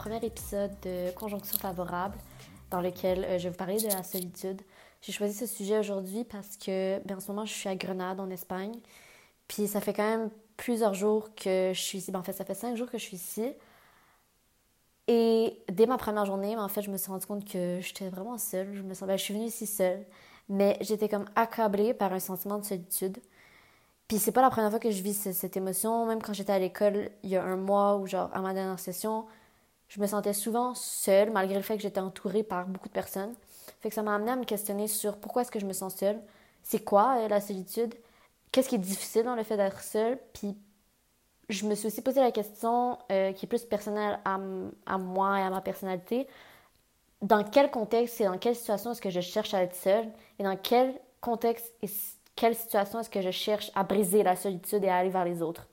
[0.00, 2.16] premier épisode de Conjonction favorable
[2.70, 4.62] dans lequel euh, je vais vous parler de la solitude.
[5.02, 8.18] J'ai choisi ce sujet aujourd'hui parce que, bien, en ce moment, je suis à Grenade,
[8.18, 8.72] en Espagne.
[9.46, 12.12] Puis ça fait quand même plusieurs jours que je suis ici.
[12.12, 13.52] Ben, en fait, ça fait cinq jours que je suis ici.
[15.06, 18.08] Et dès ma première journée, ben, en fait, je me suis rendu compte que j'étais
[18.08, 18.74] vraiment seule.
[18.74, 20.06] Je me sens, ben, je suis venue ici seule,
[20.48, 23.18] mais j'étais comme accablée par un sentiment de solitude.
[24.08, 26.06] Puis c'est pas la première fois que je vis cette, émotion.
[26.06, 28.78] Même quand j'étais à l'école il y a un mois ou genre à ma dernière
[28.78, 29.26] session,
[29.90, 33.34] je me sentais souvent seule malgré le fait que j'étais entourée par beaucoup de personnes.
[33.80, 35.96] Fait que ça m'a amené à me questionner sur pourquoi est-ce que je me sens
[35.96, 36.20] seule?
[36.62, 37.94] C'est quoi euh, la solitude?
[38.52, 40.18] Qu'est-ce qui est difficile dans le fait d'être seule?
[40.32, 40.56] Puis
[41.48, 44.38] je me suis aussi posé la question euh, qui est plus personnelle à,
[44.98, 46.28] moi et à ma personnalité.
[47.20, 50.08] Dans quel contexte et dans quelle situation est-ce que je cherche à être seule?
[50.38, 51.74] Et dans quel contexte
[52.36, 55.42] quelle situation est-ce que je cherche à briser la solitude et à aller vers les
[55.42, 55.68] autres?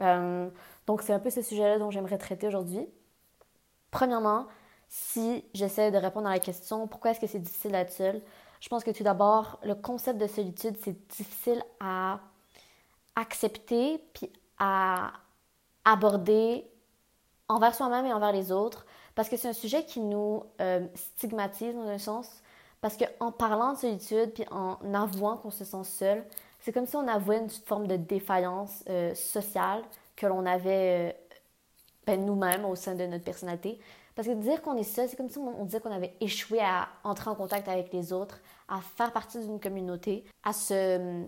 [0.00, 0.48] Euh,
[0.86, 2.86] donc, c'est un peu ce sujet-là dont j'aimerais traiter aujourd'hui.
[3.96, 4.44] Premièrement,
[4.88, 8.20] si j'essaie de répondre à la question pourquoi est-ce que c'est difficile d'être seul,
[8.60, 12.20] je pense que tout d'abord, le concept de solitude, c'est difficile à
[13.14, 15.12] accepter puis à
[15.86, 16.66] aborder
[17.48, 21.74] envers soi-même et envers les autres parce que c'est un sujet qui nous euh, stigmatise
[21.74, 22.42] dans un sens.
[22.82, 26.24] Parce qu'en parlant de solitude, puis en avouant qu'on se sent seul,
[26.60, 29.82] c'est comme si on avouait une forme de défaillance euh, sociale
[30.16, 31.25] que l'on avait euh,
[32.06, 33.78] ben, nous-mêmes au sein de notre personnalité.
[34.14, 36.88] Parce que dire qu'on est seul, c'est comme si on, disait qu'on avait échoué à
[37.04, 41.24] entrer en contact avec les autres, à faire partie d'une communauté, à se,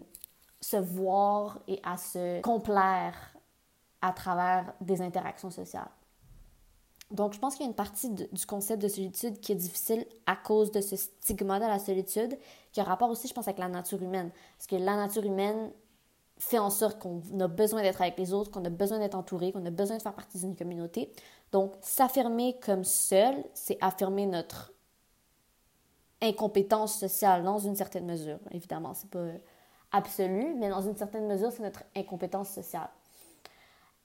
[0.60, 3.14] se voir et à se complaire
[4.00, 5.90] à travers des interactions sociales.
[7.10, 10.06] Donc, je pense qu'il y a une partie du concept de solitude qui est difficile
[10.26, 12.38] à cause de ce stigma de la solitude,
[12.72, 14.30] qui a rapport aussi, je pense, avec la nature humaine.
[14.56, 15.72] Parce que la nature humaine
[16.38, 19.52] fait en sorte qu'on a besoin d'être avec les autres, qu'on a besoin d'être entouré,
[19.52, 21.10] qu'on a besoin de faire partie d'une communauté.
[21.52, 24.72] Donc, s'affirmer comme seul, c'est affirmer notre
[26.20, 28.38] incompétence sociale dans une certaine mesure.
[28.50, 29.26] Évidemment, c'est pas
[29.92, 32.90] absolu, mais dans une certaine mesure, c'est notre incompétence sociale.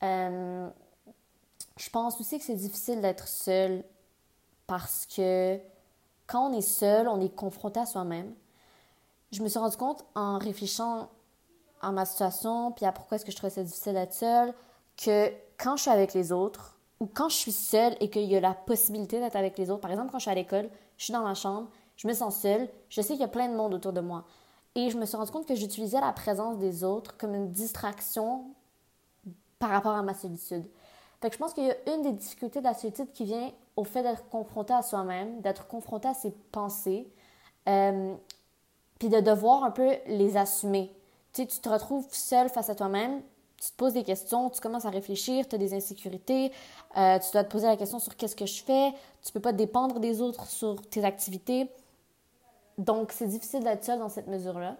[0.03, 0.69] Euh,
[1.77, 3.83] je pense aussi que c'est difficile d'être seul
[4.67, 5.59] parce que
[6.27, 8.33] quand on est seul, on est confronté à soi-même.
[9.31, 11.09] Je me suis rendu compte en réfléchissant
[11.83, 14.53] à ma situation, puis à pourquoi est-ce que je trouvais ça difficile d'être seule,
[14.97, 18.35] que quand je suis avec les autres, ou quand je suis seule et qu'il y
[18.35, 21.03] a la possibilité d'être avec les autres, par exemple quand je suis à l'école, je
[21.03, 23.55] suis dans ma chambre, je me sens seule, je sais qu'il y a plein de
[23.55, 24.23] monde autour de moi.
[24.75, 28.45] Et je me suis rendu compte que j'utilisais la présence des autres comme une distraction
[29.59, 30.65] par rapport à ma solitude.
[31.21, 33.51] Fait que je pense qu'il y a une des difficultés de la solitude qui vient
[33.75, 37.07] au fait d'être confronté à soi-même, d'être confronté à ses pensées,
[37.69, 38.15] euh,
[38.99, 40.91] puis de devoir un peu les assumer.
[41.33, 43.21] Tu te retrouves seul face à toi-même,
[43.59, 46.51] tu te poses des questions, tu commences à réfléchir, tu as des insécurités,
[46.97, 48.91] euh, tu dois te poser la question sur qu'est-ce que je fais,
[49.23, 51.69] tu peux pas dépendre des autres sur tes activités.
[52.77, 54.75] Donc, c'est difficile d'être seul dans cette mesure-là.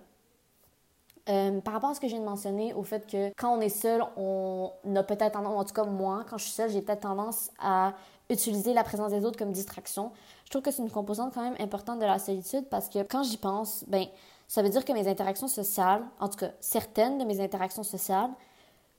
[1.29, 4.03] Euh, par rapport à ce que de mentionner, au fait que quand on est seul,
[4.17, 7.49] on a peut-être tendance, en tout cas moi, quand je suis seule, j'ai peut-être tendance
[7.59, 7.93] à
[8.29, 10.11] utiliser la présence des autres comme distraction.
[10.43, 13.23] Je trouve que c'est une composante quand même importante de la solitude parce que quand
[13.23, 14.05] j'y pense, ben
[14.47, 18.29] ça veut dire que mes interactions sociales, en tout cas certaines de mes interactions sociales,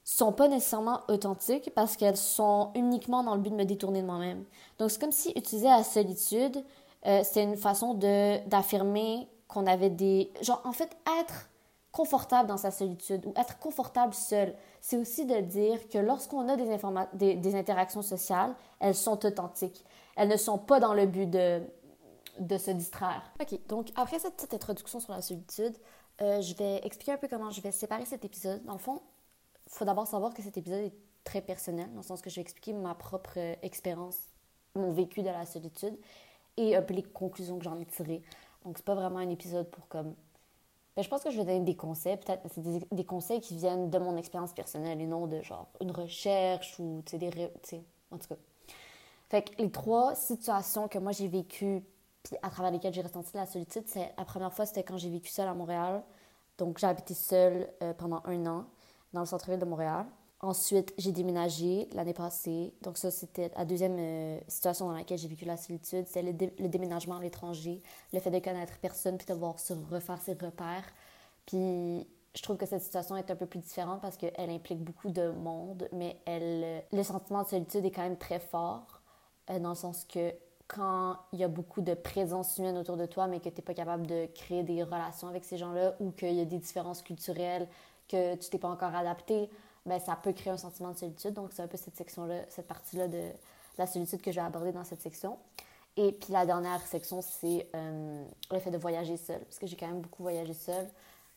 [0.05, 4.07] sont pas nécessairement authentiques parce qu'elles sont uniquement dans le but de me détourner de
[4.07, 4.45] moi-même.
[4.79, 6.63] Donc c'est comme si utiliser la solitude,
[7.07, 11.49] euh, c'est une façon de d'affirmer qu'on avait des genre en fait être
[11.95, 14.55] confortable dans sa solitude ou être confortable seul.
[14.81, 19.85] C'est aussi de dire que lorsqu'on a des, des, interactions sociales, elles sont authentiques.
[20.17, 21.63] Elles ne sont pas dans le but de,
[22.39, 23.23] de se distraire.
[23.41, 25.77] OK, donc après cette petite introduction sur la solitude,
[26.21, 28.65] euh, je vais expliquer un peu comment je vais séparer cet épisode.
[28.65, 29.01] Dans le fond,
[29.67, 30.95] il faut d'abord savoir que cet épisode est
[31.25, 34.19] très personnel, dans le sens que je vais expliquer ma propre expérience,
[34.75, 35.97] mon vécu de la solitude
[36.57, 38.23] et un peu les conclusions que j'en ai tirées.
[38.65, 40.15] Donc, c'est pas vraiment un épisode pour comme
[40.97, 43.91] ben, je pense que je vais donner des conseils, peut-être, c'est des, conseils qui viennent
[43.91, 47.31] de mon expérience personnelle et non de genre une recherche ou, tu des.
[48.13, 48.37] En tout cas.
[49.29, 51.83] Fait que les trois situations que moi j'ai vécues,
[52.25, 53.85] puis à travers lesquelles j'ai ressenti la solitude,
[54.19, 56.03] la première fois, c'était quand j'ai vécu seule à Montréal.
[56.59, 58.67] Donc, j'ai habité seule euh, pendant un an
[59.13, 60.07] dans le centre-ville de Montréal.
[60.41, 62.75] Ensuite, j'ai déménagé l'année passée.
[62.83, 66.05] Donc ça, c'était la deuxième euh, situation dans laquelle j'ai vécu la solitude.
[66.07, 66.33] C'est le,
[66.69, 67.81] déménagement à l'étranger,
[68.13, 70.85] le fait de connaître personne, puis de devoir se refaire ses repères.
[71.47, 75.11] Puis je trouve que cette situation est un peu plus différente parce qu'elle implique beaucoup
[75.11, 79.01] de monde, mais elle, le sentiment de solitude est quand même très fort,
[79.51, 80.35] euh, dans le sens que
[80.67, 83.63] quand il y a beaucoup de présence humaine autour de toi, mais que tu n'es
[83.63, 87.03] pas capable de créer des relations avec ces gens-là, ou qu'il y a des différences
[87.03, 87.69] culturelles,
[88.09, 89.49] que tu t'es pas encore adapté,
[89.87, 91.35] ben, ça peut créer un sentiment de solitude.
[91.35, 93.31] Donc, c'est un peu cette section-là, cette partie-là de,
[93.79, 95.39] la solitude que je vais aborder dans cette section.
[95.97, 99.77] Et puis la dernière section, c'est euh, le fait de voyager seul, parce que j'ai
[99.77, 100.87] quand même beaucoup voyagé seul.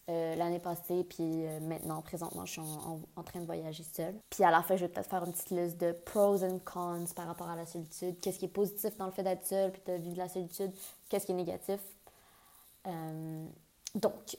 [0.09, 4.15] Euh, l'année passée, puis euh, maintenant, présentement, je suis en, train de voyager seule.
[4.29, 7.03] Puis à la fin, je vais peut-être faire une petite liste de pros and cons
[7.13, 8.17] par rapport à la solitude.
[8.21, 10.71] Qu'est-ce qui est positif dans le fait d'être seule, puis de vivre la solitude,
[11.09, 11.79] qu'est-ce qui est négatif?
[13.95, 14.37] donc,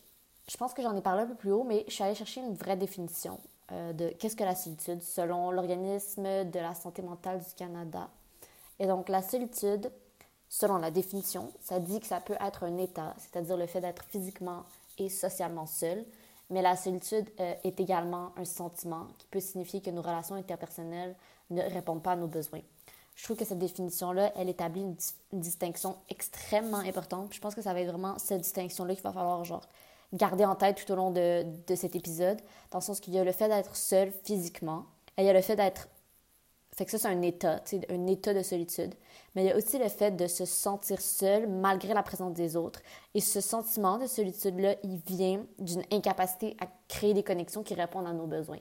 [0.48, 2.40] je pense que j'en ai parlé un peu plus haut, mais je suis allée chercher
[2.40, 3.38] une vraie définition
[3.70, 8.08] de qu'est-ce que la solitude selon l'organisme de la santé mentale du Canada.
[8.78, 9.92] Et donc, la solitude,
[10.48, 14.02] selon la définition, ça dit que ça peut être un état, c'est-à-dire le fait d'être
[14.04, 14.64] physiquement
[14.98, 16.04] et socialement seul,
[16.50, 21.14] mais la solitude euh, est également un sentiment qui peut signifier que nos relations interpersonnelles
[21.50, 22.62] ne répondent pas à nos besoins.
[23.14, 24.96] Je trouve que cette définition-là, elle établit une,
[25.32, 27.34] distinction extrêmement importante.
[27.34, 29.66] je pense que ça va être vraiment cette distinction-là qu'il va falloir genre
[30.12, 32.40] garder en tête tout au long de, de cet épisode,
[32.70, 34.86] dans le sens qu'il y a le fait d'être seul physiquement,
[35.16, 35.88] et il y a le fait d'être
[36.78, 37.60] fait que ça, c'est un état,
[37.90, 38.94] un état de solitude.
[39.34, 42.54] Mais il y a aussi le fait de se sentir seul malgré la présence des
[42.54, 42.80] autres.
[43.14, 48.06] Et ce sentiment de solitude-là, il vient d'une incapacité à créer des connexions qui répondent
[48.06, 48.60] à nos besoins.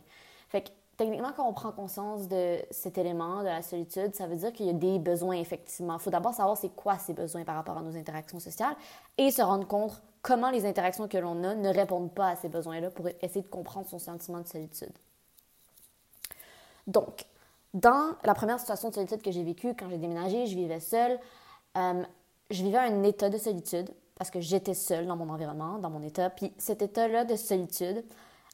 [0.49, 4.37] Fait que techniquement, quand on prend conscience de cet élément, de la solitude, ça veut
[4.37, 5.93] dire qu'il y a des besoins, effectivement.
[5.93, 8.75] Il faut d'abord savoir c'est quoi ces besoins par rapport à nos interactions sociales
[9.19, 12.49] et se rendre compte comment les interactions que l'on a ne répondent pas à ces
[12.49, 14.93] besoins-là pour essayer de comprendre son sentiment de solitude.
[16.87, 17.27] Donc,
[17.77, 21.19] dans la première situation de solitude que j'ai vécue, quand j'ai déménagé, je vivais seule.
[21.77, 22.03] Euh,
[22.49, 26.01] je vivais un état de solitude parce que j'étais seule dans mon environnement, dans mon
[26.01, 26.29] état.
[26.31, 28.03] Puis cet état-là de solitude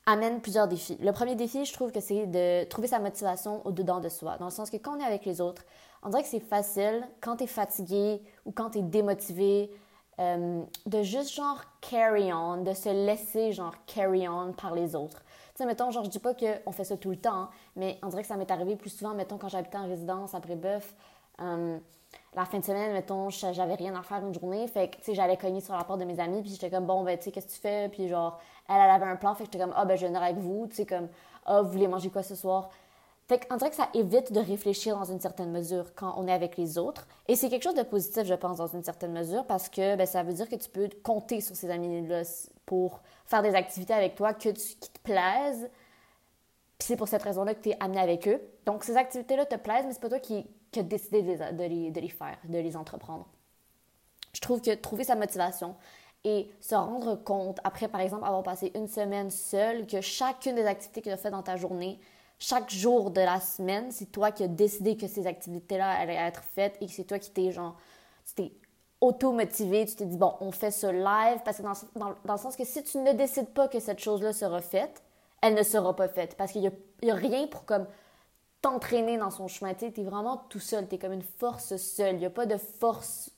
[0.05, 0.97] amène plusieurs défis.
[0.99, 4.45] Le premier défi, je trouve que c'est de trouver sa motivation au-dedans de soi, dans
[4.45, 5.63] le sens que quand on est avec les autres,
[6.01, 9.71] on dirait que c'est facile, quand tu es fatigué ou quand tu es démotivé,
[10.19, 15.23] euh, de juste genre carry on, de se laisser genre carry on par les autres.
[15.55, 18.23] Sais, mettons, genre, je dis pas qu'on fait ça tout le temps, mais on dirait
[18.23, 20.95] que ça m'est arrivé plus souvent, mettons, quand j'habitais en résidence après Bœuf.
[21.41, 21.77] Euh,
[22.35, 24.67] la fin de semaine, mettons, j'avais rien à faire une journée.
[24.67, 26.85] Fait que, tu sais, j'allais cogner sur la porte de mes amis, puis j'étais comme,
[26.85, 27.89] bon, ben, tu sais, qu'est-ce que tu fais?
[27.89, 30.15] Puis genre, elle, elle avait un plan, fait que j'étais comme, ah, ben, je viens
[30.15, 30.67] avec vous.
[30.67, 31.07] Tu sais, comme,
[31.45, 32.69] ah, vous voulez manger quoi ce soir?
[33.27, 36.57] Fait dirait que ça évite de réfléchir dans une certaine mesure quand on est avec
[36.57, 37.07] les autres.
[37.27, 40.05] Et c'est quelque chose de positif, je pense, dans une certaine mesure, parce que ben,
[40.05, 42.23] ça veut dire que tu peux compter sur ces amis-là
[42.65, 45.69] pour faire des activités avec toi que qui te plaisent.
[46.77, 48.41] Puis c'est pour cette raison-là que tu es amené avec eux.
[48.65, 51.91] Donc ces activités-là te plaisent, mais c'est pas toi qui, qui as décidé de les,
[51.91, 53.27] de les faire, de les entreprendre.
[54.33, 55.75] Je trouve que trouver sa motivation
[56.23, 60.65] et se rendre compte, après par exemple avoir passé une semaine seule, que chacune des
[60.65, 61.99] activités que tu as faites dans ta journée,
[62.39, 66.43] chaque jour de la semaine, c'est toi qui as décidé que ces activités-là allaient être
[66.43, 67.77] faites et que c'est toi qui t'es genre,
[68.25, 68.53] tu t'es
[69.03, 72.39] auto-motivé, tu t'es dit, bon, on fait ce live, parce que dans, dans, dans, le
[72.39, 75.03] sens que si tu ne décides pas que cette chose-là sera faite,
[75.41, 76.61] elle ne sera pas faite, parce qu'il
[77.01, 77.85] n'y a, rien pour comme
[78.61, 82.15] t'entraîner dans son chemin, tu es vraiment tout seul, tu es comme une force seule,
[82.15, 83.29] il n'y a pas de force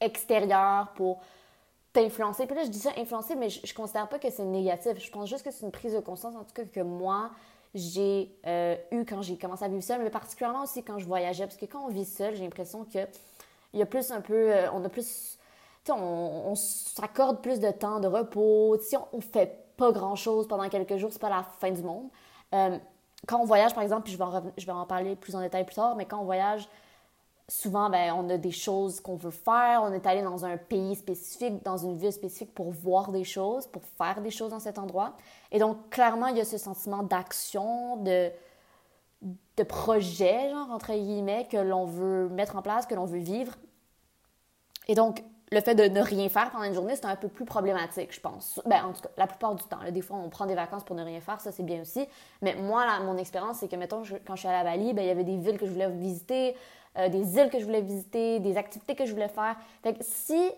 [0.00, 1.18] extérieure pour
[1.92, 2.46] t'influencer.
[2.46, 5.10] Puis là, je dis ça influencer, mais je, ne considère pas que c'est négatif, je
[5.10, 7.32] pense juste que c'est une prise de conscience, en tout cas que moi,
[7.74, 11.44] j'ai euh, eu quand j'ai commencé à vivre seule, mais particulièrement aussi quand je voyageais,
[11.44, 13.00] parce que quand on vit seul, j'ai l'impression que
[13.72, 15.38] il y a plus un peu, euh, on a plus,
[15.84, 20.48] sais, on, s'accorde plus de temps de repos, si on, on fait pas grand chose
[20.48, 22.08] pendant quelques jours, c'est pas la fin du monde.
[22.54, 22.78] Euh,
[23.26, 25.40] quand on voyage, par exemple, puis je vais, en, je vais en parler plus en
[25.40, 26.68] détail plus tard, mais quand on voyage,
[27.48, 29.82] souvent, ben, on a des choses qu'on veut faire.
[29.82, 33.66] On est allé dans un pays spécifique, dans une ville spécifique pour voir des choses,
[33.66, 35.14] pour faire des choses dans cet endroit.
[35.50, 38.30] Et donc, clairement, il y a ce sentiment d'action, de,
[39.22, 43.54] de projet, genre, entre guillemets, que l'on veut mettre en place, que l'on veut vivre.
[44.86, 47.44] Et donc, le fait de ne rien faire pendant une journée, c'est un peu plus
[47.44, 48.60] problématique, je pense.
[48.66, 49.78] Ben, en tout cas, la plupart du temps.
[49.90, 52.06] des fois, on prend des vacances pour ne rien faire, ça, c'est bien aussi.
[52.42, 55.08] Mais moi, mon expérience, c'est que, mettons, quand je suis à la Bali, ben, il
[55.08, 56.54] y avait des villes que je voulais visiter,
[56.98, 59.56] euh, des îles que je voulais visiter, des activités que je voulais faire.
[59.82, 60.50] Fait que si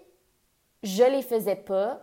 [0.82, 2.00] je les faisais pas,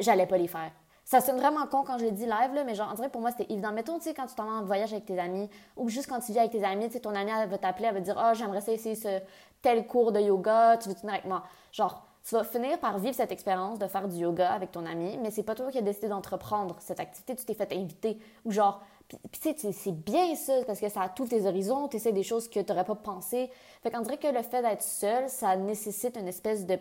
[0.00, 0.72] j'allais pas les faire.
[1.04, 3.20] Ça sonne vraiment con quand je le dis live, là, mais genre, en dirait pour
[3.20, 3.72] moi, c'était évident.
[3.72, 6.20] Mettons, tu sais, quand tu t'en vas en voyage avec tes amis, ou juste quand
[6.20, 8.16] tu vis avec tes amis, tu sais, ton ami va t'appeler, elle va te dire,
[8.18, 9.20] oh, j'aimerais essayer ce
[9.60, 11.42] tel cours de yoga, tu veux venir avec moi?
[11.72, 15.18] Genre, tu vas finir par vivre cette expérience de faire du yoga avec ton ami,
[15.18, 18.18] mais c'est pas toi qui as décidé d'entreprendre cette activité, tu t'es fait inviter.
[18.44, 21.88] Ou genre, puis, tu sais, c'est bien ça, parce que ça a tous tes horizons,
[21.88, 23.50] tu essaies des choses que tu n'aurais pas pensé.
[23.82, 26.78] Fait qu'on dirait que le fait d'être seul, ça nécessite une espèce de,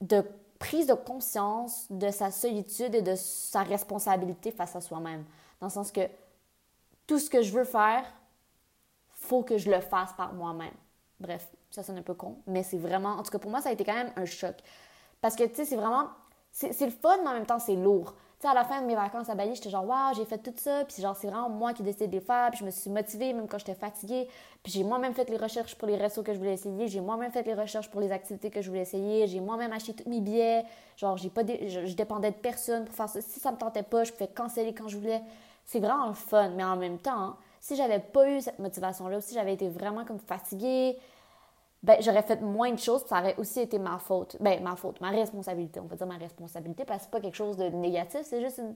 [0.00, 0.24] de
[0.62, 5.24] prise de conscience de sa solitude et de sa responsabilité face à soi-même.
[5.60, 6.02] Dans le sens que
[7.08, 8.04] tout ce que je veux faire,
[9.10, 10.74] faut que je le fasse par moi-même.
[11.18, 13.70] Bref, ça sonne un peu con, mais c'est vraiment, en tout cas pour moi, ça
[13.70, 14.54] a été quand même un choc.
[15.20, 16.10] Parce que, tu sais, c'est vraiment,
[16.52, 18.94] c'est le fun, mais en même temps, c'est lourd sais, à la fin de mes
[18.94, 20.84] vacances à Bali, j'étais genre, waouh, j'ai fait tout ça.
[20.84, 22.50] Puis genre, c'est vraiment moi qui décide de les faire.
[22.50, 24.28] Puis je me suis motivée même quand j'étais fatiguée.
[24.62, 26.88] Puis j'ai moi-même fait les recherches pour les restos que je voulais essayer.
[26.88, 29.26] J'ai moi-même fait les recherches pour les activités que je voulais essayer.
[29.26, 30.64] J'ai moi-même acheté tous mes billets.
[30.96, 33.20] Genre, j'ai pas je, dépendais de personne pour faire ça.
[33.20, 35.22] Si ça me tentait pas, je pouvais canceller quand je voulais.
[35.64, 36.50] C'est vraiment fun.
[36.50, 40.18] Mais en même temps, si j'avais pas eu cette motivation-là, si j'avais été vraiment comme
[40.18, 40.98] fatiguée,
[41.82, 44.36] ben, j'aurais fait moins de choses, ça aurait aussi été ma faute.
[44.40, 47.36] Ben, ma faute, ma responsabilité, on va dire ma responsabilité, parce que c'est pas quelque
[47.36, 48.74] chose de négatif, c'est juste une,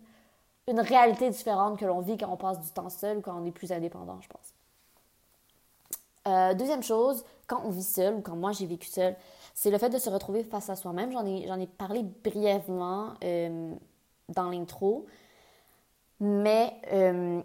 [0.69, 3.45] une réalité différente que l'on vit quand on passe du temps seul ou quand on
[3.45, 4.55] est plus indépendant, je pense.
[6.27, 9.15] Euh, deuxième chose, quand on vit seul ou quand moi j'ai vécu seul,
[9.55, 11.13] c'est le fait de se retrouver face à soi-même.
[11.13, 13.73] J'en ai, j'en ai parlé brièvement euh,
[14.29, 15.07] dans l'intro,
[16.19, 17.41] mais euh,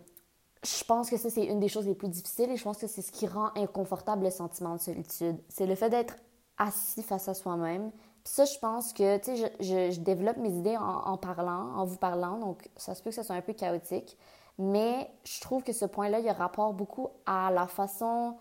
[0.63, 2.88] je pense que ça, c'est une des choses les plus difficiles et je pense que
[2.88, 5.38] c'est ce qui rend inconfortable le sentiment de solitude.
[5.50, 6.15] C'est le fait d'être
[6.58, 7.91] assis face à soi-même.
[8.24, 11.86] Ça, je pense que, tu sais, je, je, développe mes idées en, en, parlant, en
[11.86, 14.15] vous parlant, donc ça se peut que ça soit un peu chaotique.
[14.60, 18.38] Mais je trouve que ce point-là, il y a rapport beaucoup à la façon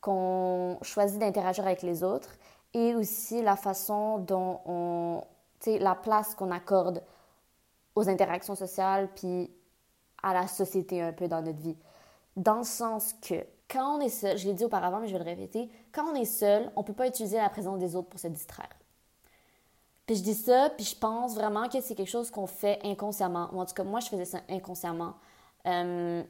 [0.00, 2.36] qu'on choisit d'interagir avec les autres
[2.74, 5.22] et aussi la façon dont on,
[5.58, 7.02] tu sais, la place qu'on accorde
[7.96, 9.50] aux interactions sociales, puis
[10.24, 11.76] à la société un peu dans notre vie.
[12.36, 13.34] Dans le sens que
[13.68, 16.14] quand on est seul, je l'ai dit auparavant, mais je vais le répéter, quand on
[16.14, 18.70] est seul, on ne peut pas utiliser la présence des autres pour se distraire.
[20.06, 23.50] Puis je dis ça, puis je pense vraiment que c'est quelque chose qu'on fait inconsciemment.
[23.52, 25.14] en tout cas, moi, je faisais ça inconsciemment.
[25.66, 26.22] Euh,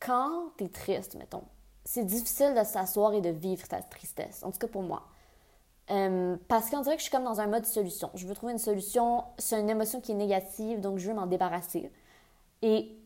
[0.00, 1.44] quand tu es triste, mettons,
[1.84, 4.42] c'est difficile de s'asseoir et de vivre ta tristesse.
[4.42, 5.04] En tout cas, pour moi.
[5.90, 8.10] Euh, parce qu'on dirait que je suis comme dans un mode solution.
[8.14, 9.24] Je veux trouver une solution.
[9.38, 11.90] C'est une émotion qui est négative, donc je veux m'en débarrasser.
[12.62, 13.02] Et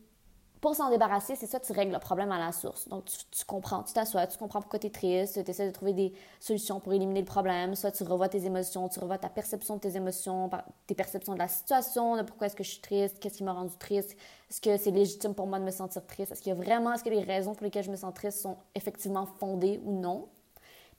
[0.61, 2.87] pour s'en débarrasser, c'est ça, tu règles le problème à la source.
[2.87, 5.93] Donc, tu, comprends, tu t'assois, tu comprends pourquoi tu es triste, tu essaies de trouver
[5.93, 7.75] des solutions pour éliminer le problème.
[7.75, 10.49] Soit tu revois tes émotions, tu revois ta perception de tes émotions,
[10.87, 13.53] tes perceptions de la situation, de pourquoi est-ce que je suis triste, qu'est-ce qui m'a
[13.53, 14.17] rendu triste,
[14.49, 17.09] est-ce que c'est légitime pour moi de me sentir triste, est-ce a vraiment, est-ce que
[17.09, 20.27] les raisons pour lesquelles je me sens triste sont effectivement fondées ou non.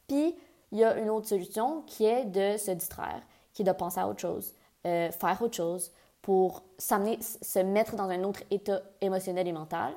[0.06, 0.36] Puis,
[0.70, 3.22] il y a une autre solution qui est de se distraire,
[3.52, 4.54] qui est de penser à autre chose,
[4.86, 5.90] euh, faire autre chose,
[6.22, 9.94] pour s'amener, se mettre dans un autre état émotionnel et mental.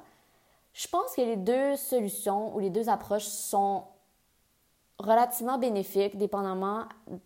[0.74, 3.84] Je pense que les deux solutions ou les deux approches sont
[5.00, 7.20] relativement bénéfiques, dépendamment de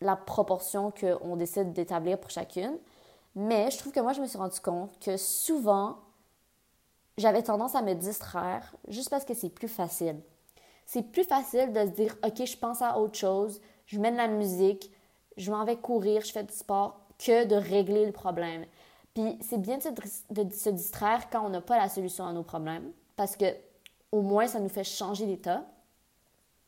[0.00, 2.78] la proportion qu'on décide d'établir pour chacune.
[3.34, 5.96] Mais je trouve que moi, je me suis rendu compte que souvent,
[7.16, 10.20] j'avais tendance à me distraire juste parce que c'est plus facile.
[10.84, 14.28] C'est plus facile de se dire, OK, je pense à autre chose, je de la
[14.28, 14.90] musique,
[15.36, 18.64] je m'en vais courir, je fais du sport que de régler le problème.
[19.14, 22.90] Puis c'est bien de se, distraire quand on n'a pas la solution à nos problèmes,
[23.16, 23.44] parce que
[24.10, 25.64] au moins ça nous fait changer d'état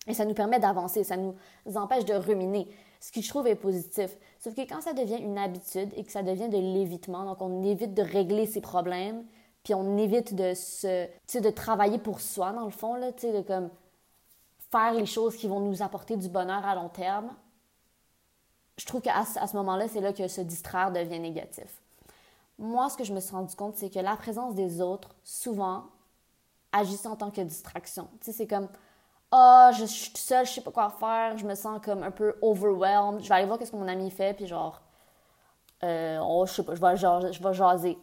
[0.06, 1.34] et ça nous permet d'avancer, ça nous
[1.74, 2.68] empêche de ruminer,
[3.00, 4.16] ce qui je trouve est positif.
[4.38, 7.62] Sauf que quand ça devient une habitude et que ça devient de l'évitement, donc on
[7.62, 9.24] évite de régler ses problèmes,
[9.62, 11.06] puis on évite de se,
[11.38, 13.70] de travailler pour soi dans le fond là, de comme
[14.70, 17.30] faire les choses qui vont nous apporter du bonheur à long terme,
[18.76, 21.80] je trouve qu'à à ce moment-là, c'est là que se distraire devient négatif.
[22.58, 25.84] Moi, ce que je me suis rendu compte, c'est que la présence des autres, souvent,
[26.72, 28.08] agissait en tant que distraction.
[28.20, 28.68] Tu sais, c'est comme,
[29.30, 32.10] ah, oh, je, suis seule, je sais pas quoi faire, je me sens comme un
[32.10, 33.20] peu overwhelmed.
[33.20, 34.80] Je vais aller voir qu'est-ce que mon ami fait, puis genre,
[35.82, 37.98] euh, oh, je sais pas, je vais, je vais jaser.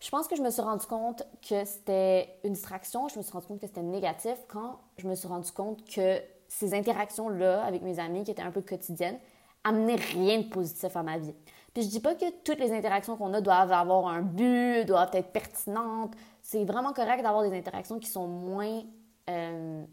[0.00, 3.32] Je pense que je me suis rendu compte que c'était une distraction, je me suis
[3.32, 7.82] rendu compte que c'était négatif quand je me suis rendu compte que ces interactions-là avec
[7.82, 9.18] mes amis, qui étaient un peu quotidiennes,
[9.64, 11.34] amener rien de positif à ma vie.
[11.72, 15.10] Puis je dis pas que toutes les interactions qu'on a doivent avoir un but, doivent
[15.12, 16.14] être pertinentes.
[16.42, 18.82] C'est vraiment correct d'avoir des interactions qui sont moins,
[19.28, 19.84] euh,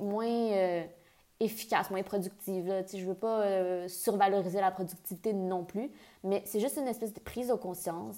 [0.00, 0.84] moins euh,
[1.40, 2.66] efficaces, moins productives.
[2.66, 2.82] Là.
[2.86, 5.90] Je veux pas euh, survaloriser la productivité non plus,
[6.24, 8.16] mais c'est juste une espèce de prise de conscience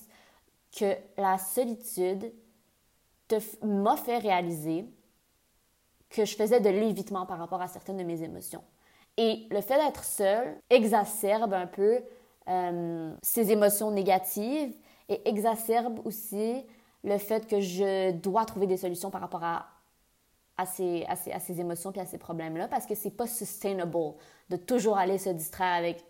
[0.77, 2.33] que la solitude
[3.63, 4.87] m'a fait réaliser
[6.11, 8.63] que je faisais de l'évitement par rapport à certaines de mes émotions.
[9.17, 12.01] Et le fait d'être seul exacerbe un peu
[12.49, 14.75] euh, ces émotions négatives
[15.09, 16.65] et exacerbe aussi
[17.05, 19.67] le fait que je dois trouver des solutions par rapport à,
[20.57, 23.27] à, ces, à, ces, à ces émotions et à ces problèmes-là parce que c'est pas
[23.27, 24.15] sustainable
[24.51, 26.05] de toujours aller se distraire avec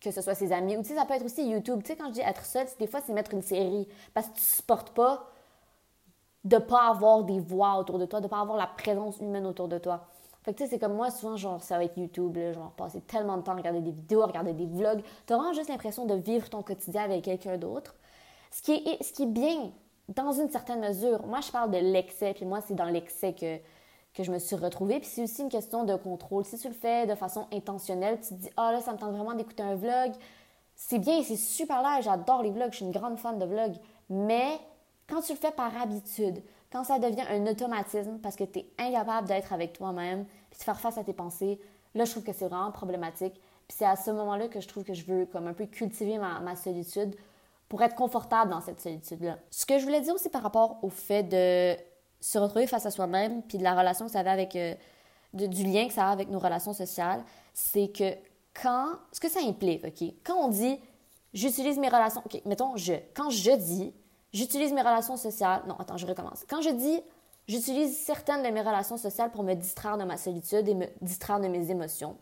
[0.00, 1.80] que ce soit ses amis ou tu sais, ça peut être aussi YouTube.
[1.82, 4.34] Tu sais, quand je dis être seul, des fois, c'est mettre une série parce que
[4.36, 5.28] tu supportes pas
[6.44, 9.68] de pas avoir des voix autour de toi, de pas avoir la présence humaine autour
[9.68, 10.06] de toi.
[10.48, 12.70] Fait que tu sais, c'est comme moi, souvent, genre, ça va être YouTube, là, genre,
[12.70, 15.02] passer tellement de temps à regarder des vidéos, à regarder des vlogs.
[15.26, 17.94] T'as vraiment juste l'impression de vivre ton quotidien avec quelqu'un d'autre.
[18.50, 19.72] Ce qui, est, ce qui est bien,
[20.08, 21.26] dans une certaine mesure.
[21.26, 23.58] Moi, je parle de l'excès, puis moi, c'est dans l'excès que,
[24.14, 25.00] que je me suis retrouvée.
[25.00, 26.46] Puis c'est aussi une question de contrôle.
[26.46, 29.12] Si tu le fais de façon intentionnelle, tu te dis, ah là, ça me tente
[29.12, 30.12] vraiment d'écouter un vlog,
[30.74, 33.76] c'est bien, c'est super là, j'adore les vlogs, je suis une grande fan de vlogs,
[34.08, 34.58] mais
[35.06, 36.40] quand tu le fais par habitude,
[36.70, 40.26] quand ça devient un automatisme parce que tu es incapable d'être avec toi-même,
[40.58, 41.60] de faire face à tes pensées,
[41.94, 43.34] là, je trouve que c'est vraiment problématique.
[43.66, 46.18] Puis c'est à ce moment-là que je trouve que je veux comme un peu cultiver
[46.18, 47.14] ma, solitude
[47.68, 49.38] pour être confortable dans cette solitude-là.
[49.50, 51.76] Ce que je voulais dire aussi par rapport au fait de
[52.20, 54.74] se retrouver face à soi-même, puis de la relation que ça avait avec, euh,
[55.34, 57.22] du lien que ça a avec nos relations sociales,
[57.52, 58.14] c'est que
[58.54, 60.80] quand, ce que ça implique, OK, quand on dit
[61.34, 63.92] j'utilise mes relations, OK, mettons je, quand je dis
[64.32, 66.44] j'utilise mes relations sociales, non, attends, je recommence.
[66.48, 67.00] Quand je dis
[67.48, 71.40] j'utilise certaines de mes relations sociales pour me distraire de ma solitude et me distraire
[71.40, 72.16] de mes émotions,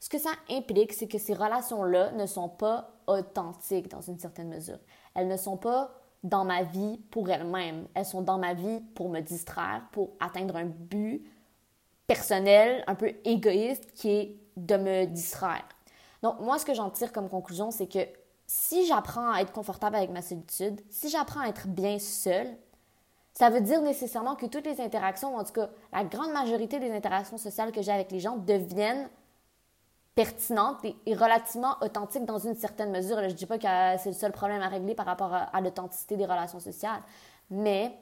[0.00, 4.48] ce que ça implique, c'est que ces relations-là ne sont pas authentiques dans une certaine
[4.48, 4.78] mesure.
[5.14, 5.90] Elles ne sont pas
[6.22, 7.88] dans ma vie pour elles-mêmes.
[7.94, 11.24] Elles sont dans ma vie pour me distraire, pour atteindre un but
[12.06, 15.64] personnel, un peu égoïste, qui est de me distraire.
[16.22, 18.06] Donc, moi, ce que j'en tire comme conclusion, c'est que
[18.46, 22.56] si j'apprends à être confortable avec ma solitude, si j'apprends à être bien seule,
[23.38, 26.90] ça veut dire nécessairement que toutes les interactions, en tout cas la grande majorité des
[26.90, 29.08] interactions sociales que j'ai avec les gens, deviennent
[30.16, 33.18] pertinentes et, relativement authentiques dans une certaine mesure.
[33.20, 36.16] je ne dis pas que c'est le seul problème à régler par rapport à l'authenticité
[36.16, 37.00] des relations sociales,
[37.48, 37.96] mais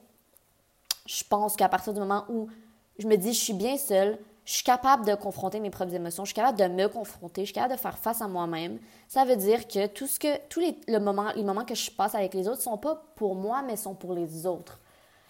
[1.05, 2.49] je pense qu'à partir du moment où
[2.99, 6.25] je me dis je suis bien seule, je suis capable de confronter mes propres émotions,
[6.25, 8.79] je suis capable de me confronter, je suis capable de faire face à moi-même.
[9.07, 12.33] Ça veut dire que tout ce que tous les, les moments que je passe avec
[12.33, 14.81] les autres sont pas pour moi, mais sont pour les autres.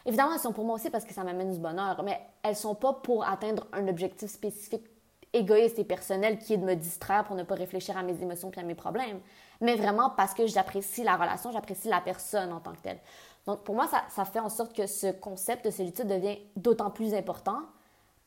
[0.07, 2.75] Évidemment, elles sont pour moi aussi parce que ça m'amène du bonheur, mais elles sont
[2.75, 4.85] pas pour atteindre un objectif spécifique
[5.33, 8.51] égoïste et personnel qui est de me distraire pour ne pas réfléchir à mes émotions
[8.57, 9.21] et à mes problèmes,
[9.61, 12.99] mais vraiment parce que j'apprécie la relation, j'apprécie la personne en tant que telle.
[13.47, 16.91] Donc pour moi, ça, ça fait en sorte que ce concept de solitude devient d'autant
[16.91, 17.59] plus important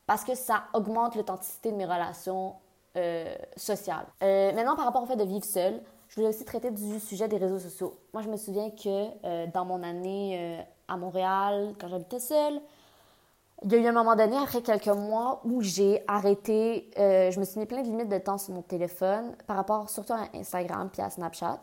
[0.06, 2.54] parce que ça augmente l'authenticité de mes relations
[2.96, 4.06] euh, sociales.
[4.22, 7.26] Euh, maintenant, par rapport au fait de vivre seul, je voulais aussi traiter du sujet
[7.28, 7.96] des réseaux sociaux.
[8.12, 12.60] Moi, je me souviens que euh, dans mon année à Montréal, quand j'habitais seule,
[13.62, 17.44] il y a eu un moment donné, après quelques mois, où j'ai arrêté, je me
[17.44, 20.88] suis mis plein de limites de temps sur mon téléphone par rapport surtout à Instagram
[20.92, 21.60] puis à Snapchat,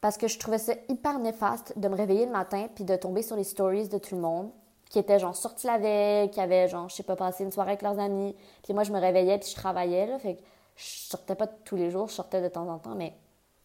[0.00, 3.22] parce que je trouvais ça hyper néfaste de me réveiller le matin puis de tomber
[3.22, 4.50] sur les stories de tout le monde
[4.88, 7.72] qui étaient genre sortis la veille, qui avaient genre, je sais pas, passé une soirée
[7.72, 8.34] avec leurs amis.
[8.62, 10.18] Puis moi, je me réveillais puis je travaillais, là.
[10.18, 10.40] Fait que
[10.76, 13.12] je sortais pas tous les jours, je sortais de temps en temps, mais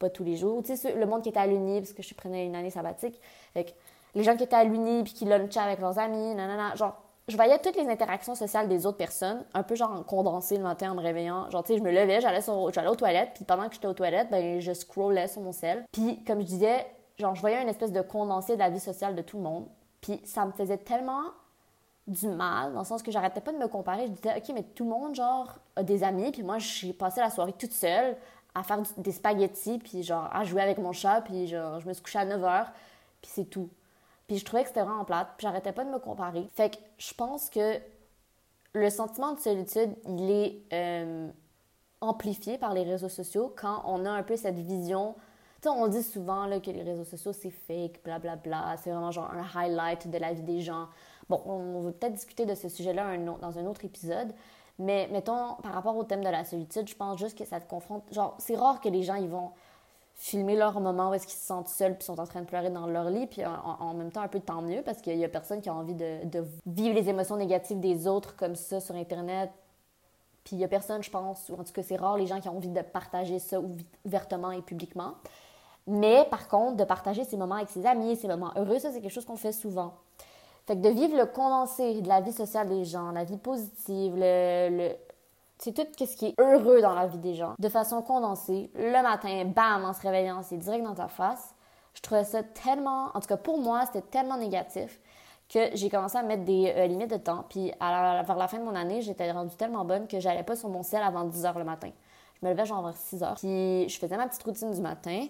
[0.10, 0.62] tous les jours.
[0.64, 3.20] Tu sais, le monde qui était à l'Uni, parce que je prenais une année sabbatique.
[3.54, 3.76] Fait
[4.16, 7.36] les gens qui étaient à l'Uni puis qui lunchaient avec leurs amis, nanana, genre, je
[7.36, 10.96] voyais toutes les interactions sociales des autres personnes, un peu genre condensées le matin en
[10.96, 11.50] me réveillant.
[11.50, 13.88] Genre, tu sais, je me levais, j'allais, sur, j'allais aux toilettes, puis pendant que j'étais
[13.88, 15.86] aux toilettes, ben, je scrollais sur mon sel.
[15.92, 16.86] Puis, comme je disais,
[17.18, 19.68] genre, je voyais une espèce de condensé de la vie sociale de tout le monde.
[20.02, 21.24] Puis ça me faisait tellement
[22.06, 24.08] du mal, dans le sens que j'arrêtais pas de me comparer.
[24.08, 27.22] Je disais, OK, mais tout le monde, genre, a des amis, puis moi, j'ai passé
[27.22, 28.18] la soirée toute seule
[28.56, 32.04] à faire des spaghettis, puis genre, à jouer avec mon chat, puis je me suis
[32.04, 32.66] couchée à 9 h,
[33.22, 33.70] puis c'est tout.
[34.28, 36.48] Puis je trouvais que c'était vraiment plate, puis j'arrêtais pas de me comparer.
[36.54, 37.80] Fait que je pense que
[38.74, 41.30] le sentiment de solitude, il est euh,
[42.02, 45.16] amplifié par les réseaux sociaux quand on a un peu cette vision
[45.72, 48.36] on dit souvent là, que les réseaux sociaux, c'est fake, blablabla.
[48.36, 50.88] Bla, bla, c'est vraiment genre un highlight de la vie des gens.
[51.30, 54.34] Bon, on va peut-être discuter de ce sujet-là dans un autre épisode.
[54.80, 57.70] Mais mettons, par rapport au thème de la solitude, je pense juste que ça te
[57.70, 58.04] confronte.
[58.12, 59.52] Genre, c'est rare que les gens ils vont
[60.16, 62.70] filmer leur moment où est-ce qu'ils se sentent seuls puis sont en train de pleurer
[62.70, 63.28] dans leur lit.
[63.28, 65.74] Puis en, même temps, un peu tant mieux parce qu'il y a personne qui a
[65.74, 69.52] envie de, de, vivre les émotions négatives des autres comme ça sur Internet.
[70.44, 72.42] Puis il y a personne, je pense, ou en tout cas, c'est rare les gens
[72.42, 73.60] qui ont envie de partager ça
[74.06, 75.14] ouvertement et publiquement.
[75.88, 79.02] Mais par contre, de partager ses moments avec ses amis, ses moments heureux, ça, c'est
[79.02, 79.94] quelque chose qu'on fait souvent.
[80.66, 84.14] Fait que de vivre le condensé de la vie sociale des gens, la vie positive,
[84.16, 84.94] le,
[85.58, 89.02] c'est tout ce qui est heureux dans la vie des gens, de façon condensée, le
[89.02, 91.54] matin, bam, en se réveillant, c'est direct dans ta face.
[91.94, 95.00] Je trouvais ça tellement, en tout cas pour moi, c'était tellement négatif
[95.50, 97.46] que j'ai commencé à mettre des euh, limites de temps.
[97.50, 100.70] Puis vers la fin de mon année, j'étais rendue tellement bonne que j'allais pas sur
[100.70, 101.92] mon ciel avant 10 h le matin.
[102.42, 103.36] Je me levais genre vers 6 h.
[103.36, 105.28] Puis je faisais ma petite routine du matin.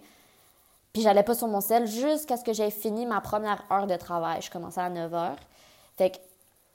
[0.93, 3.95] Puis j'allais pas sur mon sel jusqu'à ce que j'aie fini ma première heure de
[3.95, 4.41] travail.
[4.41, 5.35] Je commençais à 9 h.
[5.97, 6.17] Fait que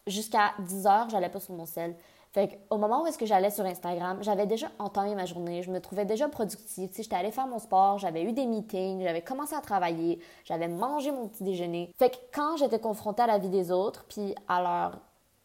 [0.08, 1.94] jusqu'à 10 h, j'allais pas sur mon sel.
[2.32, 5.70] Fait au moment où est-ce que j'allais sur Instagram, j'avais déjà entamé ma journée, je
[5.70, 6.90] me trouvais déjà productive.
[6.90, 10.68] Tu j'étais allée faire mon sport, j'avais eu des meetings, j'avais commencé à travailler, j'avais
[10.68, 11.90] mangé mon petit déjeuner.
[11.96, 14.98] Fait que quand j'étais confrontée à la vie des autres, puis à leur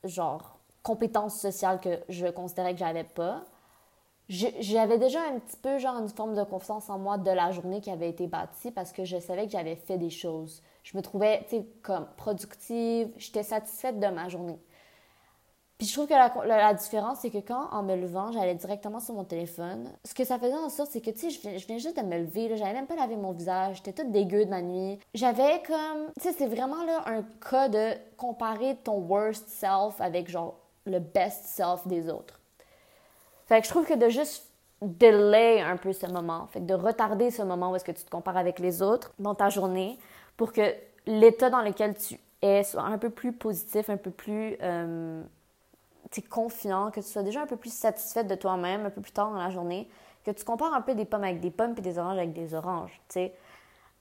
[0.03, 3.43] genre compétences sociales que je considérais que j'avais pas,
[4.33, 7.81] j'avais déjà un petit peu genre une forme de confiance en moi de la journée
[7.81, 10.61] qui avait été bâtie parce que je savais que j'avais fait des choses.
[10.83, 14.59] Je me trouvais, tu sais, comme productive, j'étais satisfaite de ma journée.
[15.77, 18.99] Puis je trouve que la, la, différence, c'est que quand, en me levant, j'allais directement
[18.99, 21.67] sur mon téléphone, ce que ça faisait en sorte, c'est que, tu sais, je je
[21.67, 24.49] viens juste de me lever, j'avais même pas lavé mon visage, j'étais toute dégueu de
[24.49, 24.99] ma nuit.
[25.13, 30.29] J'avais comme, tu sais, c'est vraiment là un cas de comparer ton worst self avec,
[30.29, 32.39] genre, le best self des autres.
[33.45, 34.47] Fait que je trouve que de juste
[34.81, 38.03] delay un peu ce moment, fait que de retarder ce moment où est-ce que tu
[38.03, 39.97] te compares avec les autres dans ta journée
[40.35, 40.73] pour que
[41.05, 45.21] l'état dans lequel tu es soit un peu plus positif, un peu plus euh,
[46.29, 49.31] confiant, que tu sois déjà un peu plus satisfaite de toi-même un peu plus tard
[49.31, 49.89] dans la journée,
[50.25, 52.53] que tu compares un peu des pommes avec des pommes et des oranges avec des
[52.53, 53.33] oranges, tu sais.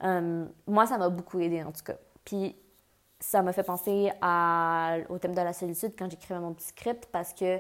[0.05, 1.95] Euh, moi, ça m'a beaucoup aidé en tout cas.
[2.25, 2.57] Puis
[3.21, 7.09] ça m'a fait penser à, au thème de la solitude quand j'écrivais mon petit script
[7.13, 7.59] parce que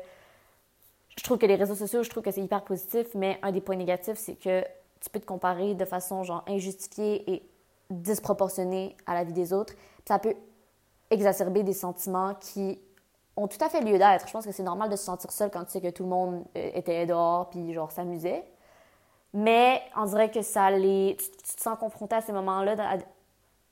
[1.16, 3.61] je trouve que les réseaux sociaux, je trouve que c'est hyper positif, mais un des
[3.61, 4.62] points négatifs, c'est que
[5.01, 7.42] tu peux te comparer de façon genre injustifiée et
[7.90, 9.75] disproportionnée à la vie des autres.
[10.07, 10.35] ça peut
[11.11, 12.81] exacerber des sentiments qui
[13.37, 14.27] ont tout à fait lieu d'être.
[14.27, 16.09] Je pense que c'est normal de se sentir seul quand tu sais que tout le
[16.09, 18.44] monde euh, était dehors puis genre s'amusait.
[19.35, 22.98] Mais on dirait que ça les tu, te sens confronté à ces moments-là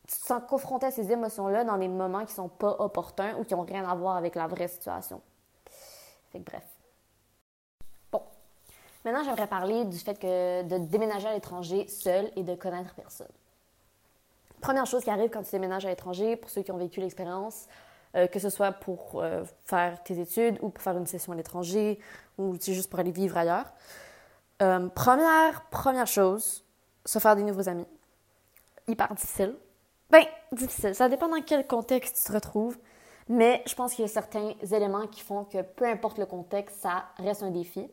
[0.06, 3.44] tu te sens confronté à ces émotions-là dans des moments qui sont pas opportuns ou
[3.44, 5.20] qui ont rien à voir avec la vraie situation.
[6.32, 6.79] Fait que bref.
[9.04, 13.28] Maintenant, j'aimerais parler du fait de déménager à l'étranger seul et de connaître personne.
[14.60, 17.66] Première chose qui arrive quand tu déménages à l'étranger, pour ceux qui ont vécu l'expérience,
[18.14, 21.36] euh, que ce soit pour euh, faire tes études ou pour faire une session à
[21.36, 21.98] l'étranger
[22.38, 23.72] ou juste pour aller vivre ailleurs.
[24.60, 26.64] Euh, première, première chose,
[27.06, 27.86] se faire des nouveaux amis.
[28.86, 29.54] Hyper difficile.
[30.10, 30.94] Ben, difficile.
[30.94, 32.76] Ça dépend dans quel contexte tu te retrouves.
[33.28, 36.80] Mais je pense qu'il y a certains éléments qui font que peu importe le contexte,
[36.80, 37.88] ça reste un défi.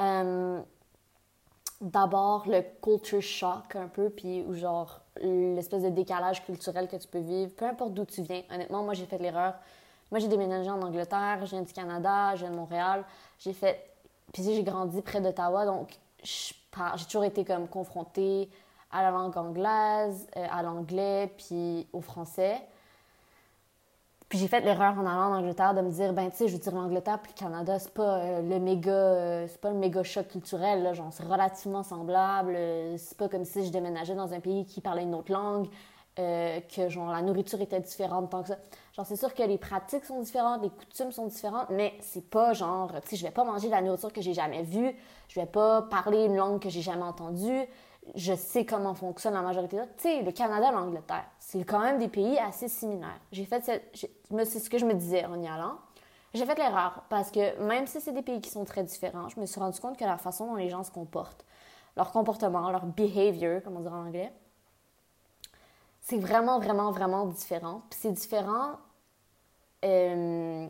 [0.00, 0.60] Euh,
[1.80, 7.08] d'abord, le culture shock un peu, puis ou genre l'espèce de décalage culturel que tu
[7.08, 8.42] peux vivre, peu importe d'où tu viens.
[8.50, 9.54] Honnêtement, moi, j'ai fait l'erreur.
[10.10, 13.04] Moi, j'ai déménagé en Angleterre, je viens du Canada, je viens de Montréal.
[13.38, 13.90] J'ai fait.
[14.32, 18.50] Puis j'ai grandi près d'Ottawa, donc j'ai toujours été comme confrontée
[18.90, 22.60] à la langue anglaise, euh, à l'anglais, puis au français.
[24.28, 26.54] Puis j'ai fait l'erreur en allant en Angleterre de me dire, ben tu sais, je
[26.54, 29.76] veux dire l'Angleterre puis le Canada, c'est pas euh, le méga, euh, c'est pas le
[29.76, 32.54] méga choc culturel, là, genre c'est relativement semblable.
[32.56, 35.68] Euh, c'est pas comme si je déménageais dans un pays qui parlait une autre langue,
[36.16, 38.56] que genre la nourriture était différente tant que ça.
[38.96, 42.54] Genre c'est sûr que les pratiques sont différentes, les coutumes sont différentes, mais c'est pas
[42.54, 44.96] genre, tu sais, je vais pas manger de la nourriture que j'ai jamais vue,
[45.28, 47.68] je vais pas parler une langue que j'ai jamais entendue,
[48.14, 49.76] je sais comment fonctionne la majorité.
[49.96, 53.20] Tu sais, le Canada, l'Angleterre, c'est quand même des pays assez similaires.
[53.32, 53.82] J'ai fait
[54.44, 55.78] c'est ce que je me disais en y allant.
[56.34, 59.40] J'ai fait l'erreur parce que même si c'est des pays qui sont très différents, je
[59.40, 61.44] me suis rendu compte que la façon dont les gens se comportent,
[61.96, 64.32] leur comportement, leur behavior, comme on dirait en anglais,
[66.02, 67.82] c'est vraiment, vraiment, vraiment différent.
[67.90, 68.76] Puis c'est différent
[69.84, 70.68] euh,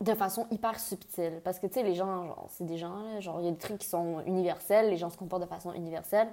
[0.00, 1.40] de façon hyper subtile.
[1.44, 3.58] Parce que, tu sais, les gens, genre, c'est des gens, genre, il y a des
[3.58, 6.28] trucs qui sont universels, les gens se comportent de façon universelle.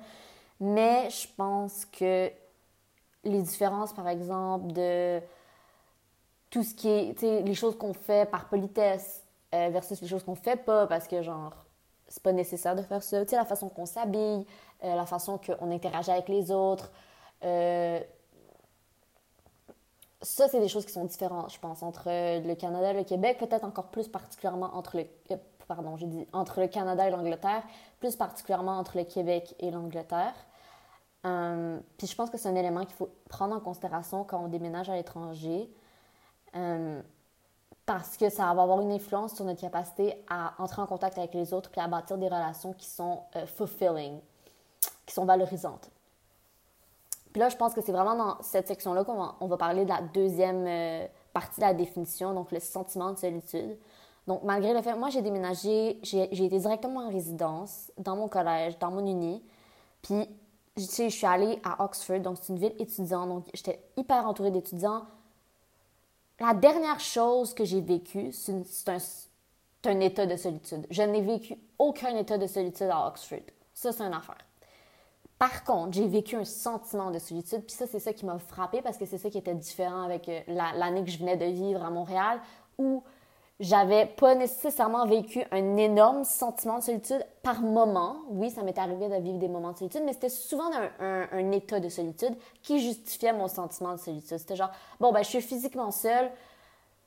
[0.60, 2.32] Mais je pense que
[3.24, 5.22] les différences, par exemple, de
[6.50, 10.08] tout ce qui est, tu sais, les choses qu'on fait par politesse euh, versus les
[10.08, 11.54] choses qu'on fait pas parce que, genre,
[12.08, 13.24] c'est pas nécessaire de faire ça.
[13.24, 14.46] Tu sais, la façon qu'on s'habille,
[14.84, 16.92] euh, la façon qu'on interagit avec les autres.
[17.44, 18.00] Euh,
[20.22, 23.38] ça, c'est des choses qui sont différentes, je pense, entre le Canada et le Québec,
[23.38, 25.06] peut-être encore plus particulièrement entre le,
[25.68, 27.64] pardon, j'ai dit entre le Canada et l'Angleterre,
[28.00, 30.34] plus particulièrement entre le Québec et l'Angleterre.
[31.22, 34.90] Puis je pense que c'est un élément qu'il faut prendre en considération quand on déménage
[34.90, 35.70] à l'étranger,
[36.58, 37.02] euh,
[37.86, 41.34] parce que ça va avoir une influence sur notre capacité à entrer en contact avec
[41.34, 44.20] les autres puis à bâtir des relations qui sont euh, fulfilling,
[45.06, 45.90] qui sont valorisantes.
[47.32, 49.86] Puis là, je pense que c'est vraiment dans cette section-là qu'on va, on va parler
[49.86, 53.78] de la deuxième partie de la définition, donc le sentiment de solitude.
[54.28, 58.78] Donc, malgré le fait, moi, j'ai déménagé, j'ai été directement en résidence, dans mon collège,
[58.78, 59.42] dans mon uni.
[60.02, 60.28] Puis,
[60.76, 65.04] je suis allée à Oxford, donc c'est une ville étudiante, donc j'étais hyper entourée d'étudiants.
[66.40, 68.54] La dernière chose que j'ai vécue, c'est
[69.86, 70.86] un, état de solitude.
[70.92, 73.42] Je n'ai vécu aucun état de solitude à Oxford.
[73.74, 74.38] Ça, c'est une affaire.
[75.40, 78.82] Par contre, j'ai vécu un sentiment de solitude, puis ça, c'est ça qui m'a frappée
[78.82, 81.84] parce que c'est ça qui était différent avec euh, l'année que je venais de vivre
[81.84, 82.40] à Montréal,
[82.78, 83.04] où
[83.60, 88.18] j'avais pas nécessairement vécu un énorme sentiment de solitude par moment.
[88.30, 91.80] Oui, ça m'est arrivé de vivre des moments de solitude, mais c'était souvent un, état
[91.80, 94.38] de solitude qui justifiait mon sentiment de solitude.
[94.38, 96.30] C'était genre, bon, ben, je suis physiquement seule,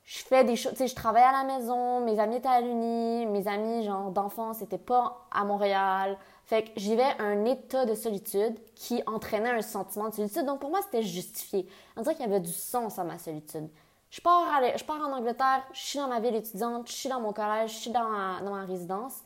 [0.03, 2.59] je fais des choses, tu sais, je travaille à la maison, mes amis étaient à
[2.59, 6.17] l'uni, mes amis, genre, d'enfance, n'étaient pas à Montréal.
[6.45, 10.45] Fait que j'avais un état de solitude qui entraînait un sentiment de solitude.
[10.45, 11.65] Donc, pour moi, c'était justifié.
[11.95, 13.69] On dirait qu'il y avait du sens à ma solitude.
[14.11, 17.71] Je pars, en Angleterre, je suis dans ma ville étudiante, je suis dans mon collège,
[17.71, 19.21] je suis dans ma, résidence.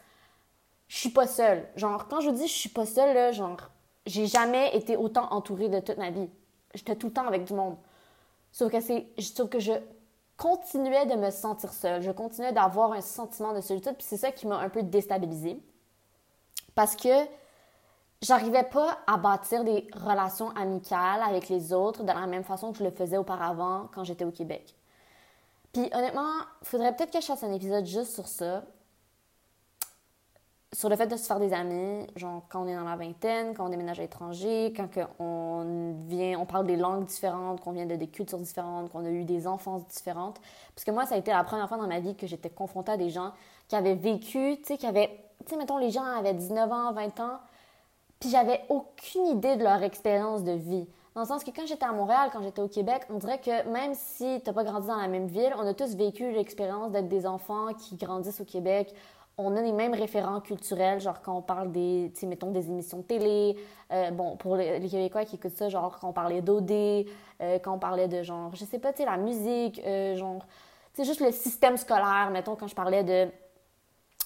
[0.87, 1.67] Je suis pas seule.
[1.75, 3.57] Genre, quand je vous dis je suis pas seule, là, genre,
[4.05, 6.29] j'ai jamais été autant entourée de toute ma vie.
[6.75, 7.77] J'étais tout le temps avec du monde.
[8.51, 8.79] Sauf que,
[9.19, 9.73] sauf que je
[10.37, 12.03] continuais de me sentir seule.
[12.03, 13.95] Je continuais d'avoir un sentiment de solitude.
[13.95, 15.59] Puis c'est ça qui m'a un peu déstabilisée.
[16.75, 17.25] Parce que
[18.21, 22.79] j'arrivais pas à bâtir des relations amicales avec les autres de la même façon que
[22.79, 24.75] je le faisais auparavant quand j'étais au Québec.
[25.73, 26.31] Puis honnêtement,
[26.63, 28.63] faudrait peut-être que je fasse un épisode juste sur ça.
[30.71, 33.53] Sur le fait de se faire des amis, genre quand on est dans la vingtaine,
[33.53, 34.87] quand on déménage à l'étranger, quand
[35.19, 39.09] on vient, on parle des langues différentes, qu'on vient de des cultures différentes, qu'on a
[39.09, 40.39] eu des enfances différentes.
[40.73, 42.93] Parce que moi, ça a été la première fois dans ma vie que j'étais confrontée
[42.93, 43.31] à des gens
[43.67, 45.09] qui avaient vécu, tu sais, qui avaient,
[45.45, 47.39] tu sais, mettons, les gens avaient 19 ans, 20 ans,
[48.25, 50.87] puis j'avais aucune idée de leur expérience de vie.
[51.13, 53.69] Dans le sens que quand j'étais à Montréal, quand j'étais au Québec, on dirait que
[53.69, 56.91] même si tu n'as pas grandi dans la même ville, on a tous vécu l'expérience
[56.91, 58.93] d'être des enfants qui grandissent au Québec.
[59.37, 63.03] On a les mêmes référents culturels, genre quand on parle des, mettons, des émissions de
[63.03, 63.57] télé.
[63.91, 67.05] Euh, bon, pour les, Québécois qui écoutent ça, genre quand on parlait d'OD, euh,
[67.59, 70.39] quand on parlait de genre, je sais pas, tu la musique, euh, genre,
[70.95, 73.29] tu sais, juste le système scolaire, mettons, quand je parlais de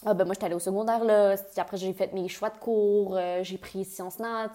[0.06, 3.16] ah ben moi j'étais allée au secondaire là, après j'ai fait mes choix de cours,
[3.16, 4.52] euh, j'ai pris sciences nat,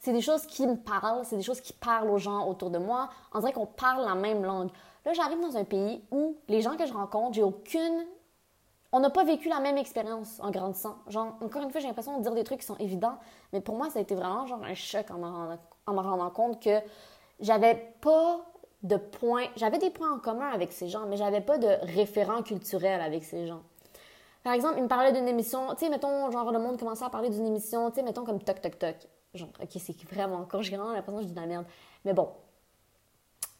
[0.00, 2.78] c'est des choses qui me parlent, c'est des choses qui parlent aux gens autour de
[2.78, 3.08] moi.
[3.32, 4.70] On dirait qu'on parle la même langue.
[5.06, 8.04] Là, j'arrive dans un pays où les gens que je rencontre, j'ai aucune
[8.94, 10.94] on n'a pas vécu la même expérience en grandissant.
[11.08, 13.18] Genre, encore une fois, j'ai l'impression de dire des trucs qui sont évidents,
[13.52, 16.62] mais pour moi, ça a été vraiment genre un choc en me rendant, rendant compte
[16.62, 16.78] que
[17.40, 18.40] j'avais pas
[18.84, 22.44] de points, j'avais des points en commun avec ces gens, mais j'avais pas de référent
[22.44, 23.62] culturel avec ces gens.
[24.44, 27.08] Par exemple, il me parlait d'une émission, tu sais, mettons, genre, le monde commençait à
[27.08, 28.96] parler d'une émission, tu sais, mettons, comme Toc Toc Toc.
[29.32, 31.64] Genre, ok, c'est vraiment, quand j'ai l'impression que je dis de la merde.
[32.04, 32.28] Mais bon.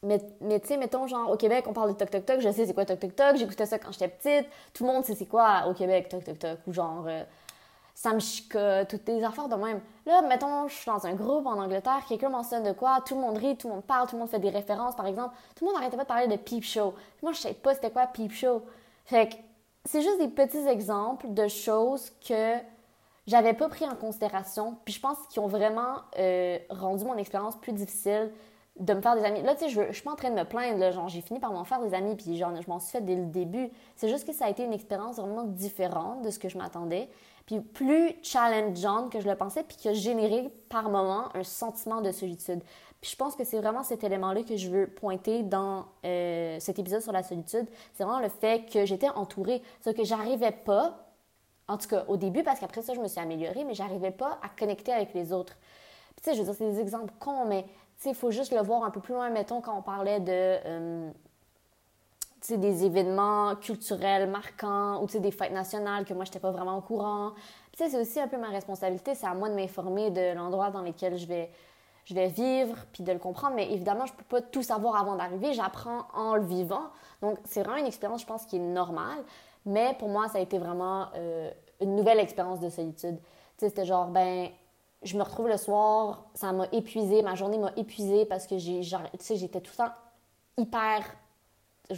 [0.03, 2.51] Mais, mais tu sais, mettons, genre, au Québec, on parle de Toc Toc Toc, je
[2.51, 5.15] sais c'est quoi Toc Toc Toc, j'écoutais ça quand j'étais petite, tout le monde sait
[5.15, 7.23] c'est quoi au Québec, Toc Toc Toc, ou genre, euh,
[7.95, 9.81] Sam Chica, toutes des affaires de même.
[10.05, 13.21] Là, mettons, je suis dans un groupe en Angleterre, quelqu'un mentionne de quoi, tout le
[13.21, 15.33] monde rit, tout le monde parle, tout le monde fait des références, par exemple.
[15.55, 16.93] Tout le monde n'arrêtait pas de parler de Peep Show.
[17.23, 18.61] Moi, je savais pas c'était quoi Peep Show.
[19.05, 19.35] Fait que
[19.85, 22.55] c'est juste des petits exemples de choses que
[23.27, 27.55] j'avais pas pris en considération, puis je pense qu'ils ont vraiment euh, rendu mon expérience
[27.55, 28.31] plus difficile
[28.79, 29.41] de me faire des amis.
[29.41, 31.39] Là, tu sais, je, je suis pas en train de me plaindre, genre, j'ai fini
[31.39, 33.69] par m'en faire des amis, puis genre, je m'en suis fait dès le début.
[33.95, 37.09] C'est juste que ça a été une expérience vraiment différente de ce que je m'attendais,
[37.45, 42.01] puis plus challengeante que je le pensais, puis qui a généré par moments un sentiment
[42.01, 42.61] de solitude
[43.05, 47.01] je pense que c'est vraiment cet élément-là que je veux pointer dans euh, cet épisode
[47.01, 47.67] sur la solitude.
[47.93, 49.61] C'est vraiment le fait que j'étais entourée.
[49.81, 51.07] C'est que j'arrivais pas,
[51.67, 54.39] en tout cas au début, parce qu'après ça, je me suis améliorée, mais j'arrivais pas
[54.41, 55.55] à connecter avec les autres.
[56.17, 57.69] tu sais, je veux dire, c'est des exemples cons, mais tu
[58.03, 60.31] sais, il faut juste le voir un peu plus loin, mettons, quand on parlait de.
[60.31, 61.11] Euh,
[62.41, 66.51] tu sais, des événements culturels marquants ou des fêtes nationales que moi, je n'étais pas
[66.51, 67.33] vraiment au courant.
[67.75, 69.15] C'est aussi un peu ma responsabilité.
[69.15, 71.51] C'est à moi de m'informer de l'endroit dans lequel je vais
[72.05, 73.55] je vais vivre, puis de le comprendre.
[73.55, 75.53] Mais évidemment, je ne peux pas tout savoir avant d'arriver.
[75.53, 76.89] J'apprends en le vivant.
[77.21, 79.23] Donc, c'est vraiment une expérience, je pense, qui est normale.
[79.65, 81.49] Mais pour moi, ça a été vraiment euh,
[81.81, 83.17] une nouvelle expérience de solitude.
[83.17, 83.25] Tu
[83.57, 84.49] sais, c'était genre, ben,
[85.01, 88.83] je me retrouve le soir, ça m'a épuisé, ma journée m'a épuisé parce que tu
[89.19, 89.93] sais, j'étais tout le temps
[90.57, 91.03] hyper,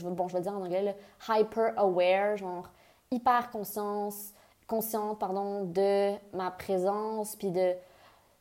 [0.04, 0.96] bon, je vais dire en anglais,
[1.30, 2.70] hyper aware, genre
[3.12, 4.34] hyper conscience,
[4.67, 7.74] consciente, pardon, de ma présence, puis de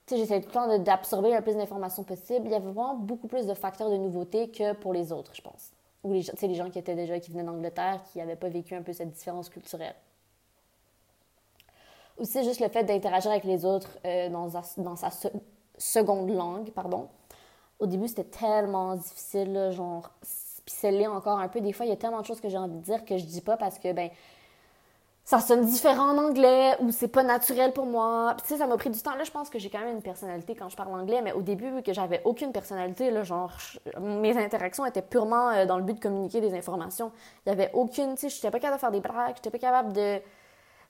[0.09, 2.47] j'essayais tout le temps d'absorber le plus d'informations possible.
[2.47, 5.42] Il y avait vraiment beaucoup plus de facteurs de nouveauté que pour les autres, je
[5.42, 5.73] pense.
[6.05, 8.83] Ou les, les gens qui étaient déjà, qui venaient d'Angleterre, qui n'avaient pas vécu un
[8.83, 9.97] peu cette différence culturelle.
[12.19, 15.11] Aussi, juste le fait d'interagir avec les autres euh, dans, dans, sa
[15.77, 17.09] seconde langue, pardon.
[17.79, 20.11] Au début, c'était tellement difficile, genre,
[20.64, 21.61] puis c'est encore un peu.
[21.61, 23.25] Des fois, il y a tellement de choses que j'ai envie de dire que je
[23.25, 24.11] dis pas parce que, ben,
[25.27, 28.35] ça sonne différent en anglais ou c'est pas naturel pour moi.
[28.37, 29.17] Puis, tu sais, ça m'a pris du temps.
[29.17, 31.43] Là, je pense que j'ai quand même une personnalité quand je parle anglais, mais au
[31.43, 33.51] début, vu que j'avais aucune personnalité, là, genre,
[34.01, 37.11] mes interactions étaient purement euh, dans le but de communiquer des informations.
[37.45, 39.59] Il y avait aucune, tu sais, j'étais pas capable de faire des blagues, j'étais pas
[39.59, 40.19] capable de.
[40.19, 40.23] Tu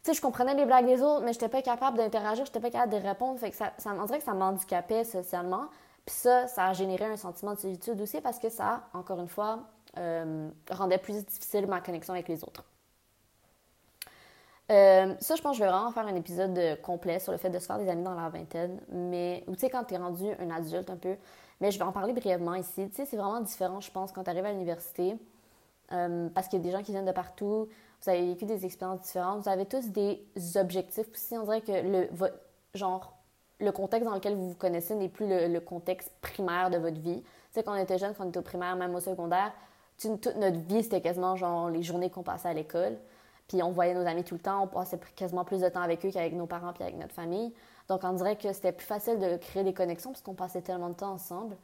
[0.03, 2.93] sais, je comprenais les blagues des autres, mais j'étais pas capable d'interagir, j'étais pas capable
[2.93, 3.41] de répondre.
[3.41, 5.65] Fait que ça, ça, on dirait que ça m'handicapait socialement.
[6.05, 9.29] Puis ça, ça a généré un sentiment de solitude aussi parce que ça, encore une
[9.29, 9.61] fois,
[9.97, 12.63] euh, rendait plus difficile ma connexion avec les autres.
[14.71, 17.51] Euh, ça, je pense que je vais vraiment faire un épisode complet sur le fait
[17.51, 19.97] de se faire des amis dans la vingtaine, mais, ou tu sais, quand tu es
[19.97, 21.17] rendu un adulte un peu,
[21.61, 22.89] mais je vais en parler brièvement ici.
[22.89, 25.17] Tu sais, c'est vraiment différent, je pense, quand tu arrives à l'université,
[25.93, 27.69] euh, parce qu'il y a des gens qui viennent de partout,
[28.03, 30.21] vous avez vécu des expériences différentes, vous avez tous des
[30.57, 31.39] objectifs aussi.
[31.39, 32.09] On dirait que le,
[32.75, 33.17] genre,
[33.61, 36.99] le contexte dans lequel vous vous connaissez n'est plus le, le, contexte primaire de votre
[36.99, 37.23] vie.
[37.23, 39.53] Tu sais, quand on était jeune, quand on était au primaire, même au secondaire,
[39.99, 42.99] toute notre vie, c'était quasiment genre les journées qu'on passait à l'école.
[43.49, 46.05] Puis on voyait nos amis tout le temps, on passait quasiment plus de temps avec
[46.05, 47.53] eux qu'avec nos parents puis avec notre famille.
[47.89, 50.89] Donc on dirait que c'était plus facile de créer des connexions parce qu'on passait tellement
[50.89, 51.57] de temps ensemble.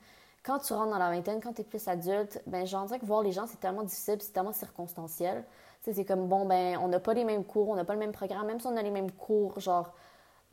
[0.44, 3.06] Quand tu rentres dans la vingtaine, quand tu es plus adulte, ben j'en dirais que
[3.06, 5.44] voir les gens, c'est tellement difficile, c'est tellement circonstanciel.
[5.82, 8.12] c'est comme, bon, ben on n'a pas les mêmes cours, on n'a pas le même
[8.12, 9.92] programme, même si on a les mêmes cours, genre,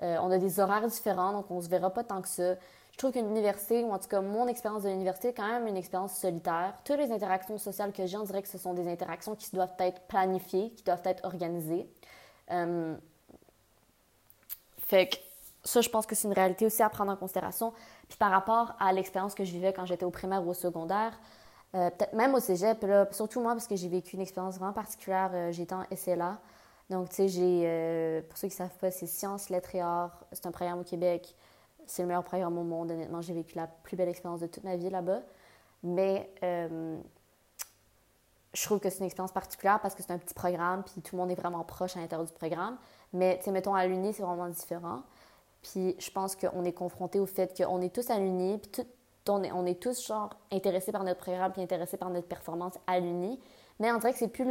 [0.04, 2.56] euh, on a des horaires différents, donc on se verra pas tant que ça.
[3.00, 5.66] Je trouve qu'une université, ou en tout cas mon expérience de l'université, est quand même
[5.68, 6.74] une expérience solitaire.
[6.84, 9.72] Toutes les interactions sociales que j'ai, on dirait que ce sont des interactions qui doivent
[9.80, 11.90] être planifiées, qui doivent être organisées.
[12.52, 12.98] Euh,
[14.80, 15.16] fait que
[15.64, 17.72] ça, je pense que c'est une réalité aussi à prendre en considération.
[18.10, 21.18] Puis par rapport à l'expérience que je vivais quand j'étais au primaire ou au secondaire,
[21.76, 25.32] euh, peut-être même au cégep, surtout moi, parce que j'ai vécu une expérience vraiment particulière,
[25.34, 26.38] euh, j'étais en SLA.
[26.90, 30.26] Donc, tu sais, j'ai, pour ceux qui ne savent pas, c'est sciences, lettres et arts.
[30.34, 31.34] C'est un programme au Québec
[31.90, 32.92] c'est le meilleur programme au monde.
[32.92, 35.22] Honnêtement, j'ai vécu la plus belle expérience de toute ma vie là-bas.
[35.84, 36.98] Mais euh,
[38.54, 41.16] je trouve que c'est une expérience particulière parce que c'est un petit programme, puis tout
[41.16, 42.78] le monde est vraiment proche à l'intérieur du programme.
[43.14, 45.02] Mais, tu sais, mettons, à l'Uni, c'est vraiment différent.
[45.62, 48.84] Puis je pense qu'on est confronté au fait qu'on est tous à l'Uni, puis
[49.28, 52.74] on, est, on est tous, genre, intéressés par notre programme, puis intéressés par notre performance
[52.88, 53.40] à l'Uni.
[53.80, 54.46] Mais on dirait que c'est plus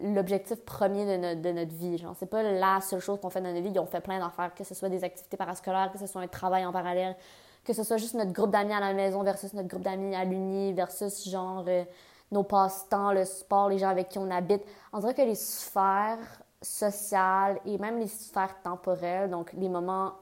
[0.00, 1.98] l'objectif premier de notre, de notre vie.
[1.98, 3.76] Genre, c'est pas la seule chose qu'on fait dans notre vie.
[3.78, 6.64] On fait plein d'affaires, que ce soit des activités parascolaires, que ce soit un travail
[6.64, 7.16] en parallèle,
[7.64, 10.24] que ce soit juste notre groupe d'amis à la maison versus notre groupe d'amis à
[10.24, 11.84] l'uni, versus genre euh,
[12.30, 14.62] nos passe-temps, le sport, les gens avec qui on habite.
[14.92, 20.12] On dirait que les sphères sociales et même les sphères temporelles, donc les moments,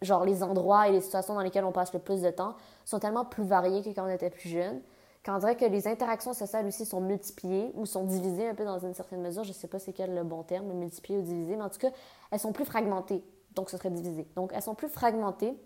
[0.00, 2.54] genre les endroits et les situations dans lesquelles on passe le plus de temps,
[2.86, 4.80] sont tellement plus variés que quand on était plus jeune
[5.26, 8.64] quand on dirait que les interactions sociales aussi sont multipliées ou sont divisées un peu
[8.64, 9.42] dans une certaine mesure.
[9.42, 11.80] Je ne sais pas c'est quel le bon terme, multipliées ou divisées, mais en tout
[11.80, 11.90] cas,
[12.30, 13.24] elles sont plus fragmentées.
[13.56, 14.24] Donc, ce serait divisé.
[14.36, 15.58] Donc, elles sont plus fragmentées.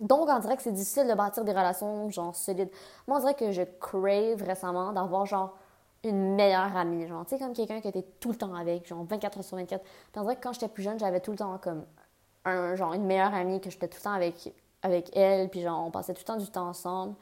[0.00, 2.70] Donc, on dirait que c'est difficile de bâtir des relations, genre, solides.
[3.06, 5.56] Moi, on dirait que je crave récemment d'avoir, genre,
[6.02, 7.06] une meilleure amie.
[7.06, 9.56] Genre, tu sais, comme quelqu'un qui était tout le temps avec, genre, 24 heures sur
[9.56, 9.80] 24.
[9.80, 11.84] Puis, on dirait que quand j'étais plus jeune, j'avais tout le temps, comme,
[12.44, 15.48] un, genre, une meilleure amie, que j'étais tout le temps avec, avec elle.
[15.50, 17.14] Puis, genre, on passait tout le temps du temps ensemble.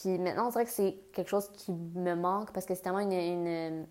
[0.00, 3.00] Puis maintenant, on dirait que c'est quelque chose qui me manque parce que c'est tellement
[3.00, 3.86] une,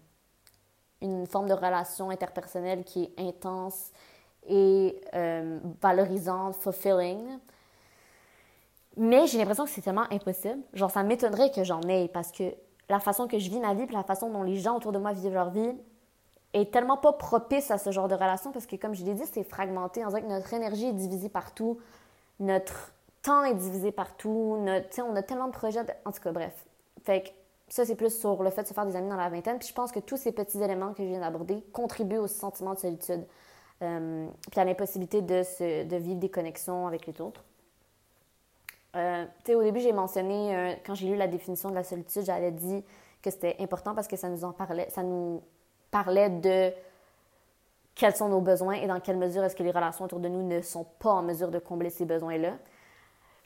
[1.02, 3.91] une, forme de relation interpersonnelle qui est intense
[4.48, 7.39] et euh, valorisante, fulfilling.
[8.96, 10.62] Mais j'ai l'impression que c'est tellement impossible.
[10.74, 12.56] Genre, ça m'étonnerait que j'en ai parce que
[12.88, 15.00] la façon que je vis ma vie, puis la façon dont les gens autour de
[15.00, 15.74] moi vivent leur vie
[16.54, 19.26] est tellement pas propice à ce genre de relation parce que, comme je l'ai dit,
[19.30, 20.06] c'est fragmenté.
[20.06, 21.80] On dirait que notre énergie est divisée partout.
[22.39, 22.93] Notre
[23.28, 24.58] temps est divisé partout.
[24.58, 25.82] On a tellement de projets.
[26.06, 26.66] En tout cas, bref.
[27.04, 27.30] Fait que
[27.68, 29.60] ça, c'est plus sur le fait de se faire des amis dans la vingtaine.
[29.60, 32.74] Puis je pense que tous ces petits éléments que je viens d'aborder contribuent au sentiment
[32.74, 33.26] de solitude.
[33.84, 37.44] Euh, puis à l'impossibilité de vivre des connexions avec les autres.
[38.96, 42.52] Euh, au début, j'ai mentionné, euh, quand j'ai lu la définition de la solitude, j'avais
[42.52, 42.84] dit
[43.22, 45.44] que c'était important parce que ça nous en parlait, ça nous
[45.92, 46.72] parlait de
[47.94, 50.44] quels sont nos besoins et dans quelle mesure est-ce que les relations autour de nous
[50.44, 52.54] ne sont pas en mesure de combler ces besoins-là.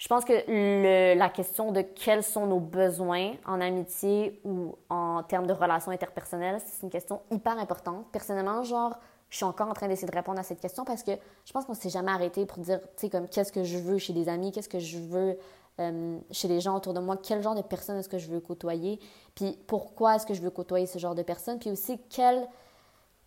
[0.01, 5.21] Je pense que le, la question de quels sont nos besoins en amitié ou en
[5.21, 8.07] termes de relations interpersonnelles, c'est une question hyper importante.
[8.11, 8.97] Personnellement, genre,
[9.29, 11.11] je suis encore en train d'essayer de répondre à cette question parce que
[11.45, 13.99] je pense qu'on s'est jamais arrêté pour dire, tu sais, comme qu'est-ce que je veux
[13.99, 15.37] chez des amis, qu'est-ce que je veux
[15.79, 18.39] euh, chez les gens autour de moi, quel genre de personnes est-ce que je veux
[18.39, 18.99] côtoyer,
[19.35, 22.47] puis pourquoi est-ce que je veux côtoyer ce genre de personnes, puis aussi quel,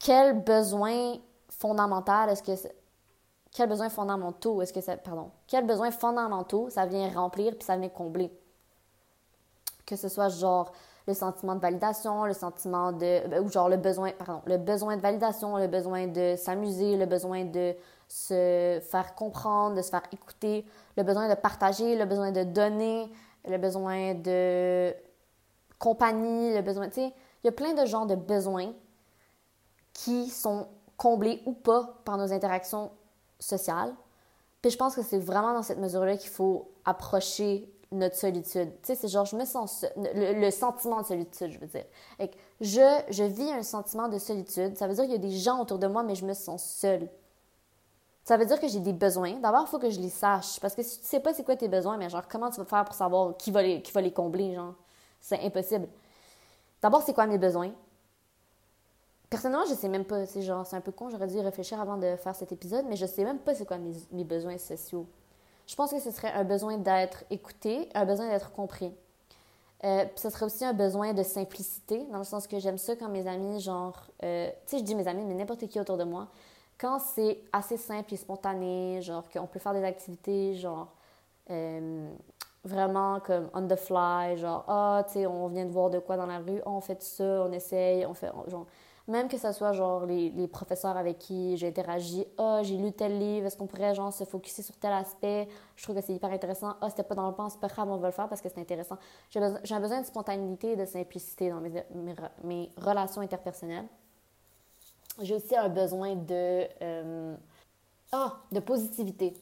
[0.00, 1.18] quel besoin
[1.50, 2.68] fondamental est-ce que
[3.54, 4.96] quels besoins fondamentaux est-ce que ça.
[4.96, 5.30] Pardon.
[5.46, 8.30] Quels besoins fondamentaux ça vient remplir puis ça vient combler?
[9.86, 10.72] Que ce soit genre
[11.06, 13.28] le sentiment de validation, le sentiment de.
[13.28, 14.10] Ben, ou genre le besoin.
[14.10, 14.42] Pardon.
[14.46, 17.76] Le besoin de validation, le besoin de s'amuser, le besoin de
[18.08, 23.08] se faire comprendre, de se faire écouter, le besoin de partager, le besoin de donner,
[23.46, 24.92] le besoin de
[25.78, 26.88] compagnie, le besoin.
[26.88, 27.14] Tu sais,
[27.44, 28.72] il y a plein de genres de besoins
[29.92, 30.66] qui sont
[30.96, 32.90] comblés ou pas par nos interactions
[33.44, 33.94] sociale.
[34.62, 38.70] Puis je pense que c'est vraiment dans cette mesure-là qu'il faut approcher notre solitude.
[38.82, 41.84] Tu sais, c'est genre, je me sens le, sentiment de solitude, je veux dire.
[42.60, 44.76] Je, je vis un sentiment de solitude.
[44.76, 46.64] Ça veut dire qu'il y a des gens autour de moi, mais je me sens
[46.64, 47.08] seule.
[48.24, 49.34] Ça veut dire que j'ai des besoins.
[49.34, 50.58] D'abord, il faut que je les sache.
[50.60, 52.64] Parce que si tu sais pas c'est quoi tes besoins, mais genre, comment tu vas
[52.64, 54.74] faire pour savoir qui va les, qui va les combler, genre?
[55.20, 55.88] C'est impossible.
[56.80, 57.72] D'abord, c'est quoi mes besoins?
[59.34, 60.26] Personnellement, je sais même pas.
[60.26, 62.84] C'est genre, c'est un peu con, j'aurais dû y réfléchir avant de faire cet épisode,
[62.88, 65.08] mais je sais même pas c'est quoi mes, besoins sociaux.
[65.66, 68.92] Je pense que ce serait un besoin d'être écouté, un besoin d'être compris.
[69.82, 73.08] Euh, ce serait aussi un besoin de simplicité, dans le sens que j'aime ça quand
[73.08, 76.04] mes amis, genre, euh, tu sais, je dis mes amis, mais n'importe qui autour de
[76.04, 76.28] moi,
[76.78, 80.92] quand c'est assez simple et spontané, genre qu'on peut faire des activités, genre,
[81.50, 82.08] euh,
[82.62, 86.16] vraiment comme on the fly, genre, ah, tu sais, on vient de voir de quoi
[86.16, 88.30] dans la rue, on fait ça, on essaye, on fait,
[89.06, 92.92] même que ce soit genre les, les professeurs avec qui j'ai interagi, ah, j'ai lu
[92.92, 95.46] tel livre, est-ce qu'on pourrait genre se focuser sur tel aspect,
[95.76, 97.90] je trouve que c'est hyper intéressant, ah, c'était pas dans le plan, c'est pas grave,
[97.90, 98.96] on va le faire parce que c'est intéressant.
[99.30, 101.84] J'ai besoin, besoin de spontanéité et de simplicité dans mes,
[102.42, 103.86] mes, relations interpersonnelles.
[105.20, 107.36] J'ai aussi un besoin de, euh,
[108.12, 109.34] ah, de positivité.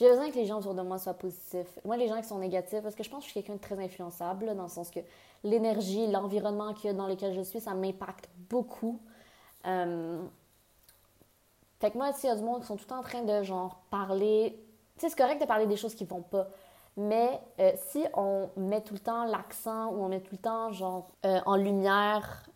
[0.00, 1.78] J'ai besoin que les gens autour de moi soient positifs.
[1.84, 3.60] Moi, les gens qui sont négatifs, parce que je pense que je suis quelqu'un de
[3.60, 5.00] très influençable, dans le sens que
[5.44, 8.98] l'énergie, l'environnement dans lequel je suis, ça m'impacte beaucoup.
[9.66, 10.22] Euh...
[11.80, 13.82] Fait que moi, s'il y a du monde qui sont tout en train de, genre,
[13.90, 14.58] parler...
[14.94, 16.48] Tu sais, c'est correct de parler des choses qui vont pas.
[16.96, 20.72] Mais euh, si on met tout le temps l'accent ou on met tout le temps,
[20.72, 22.48] genre, euh, en lumière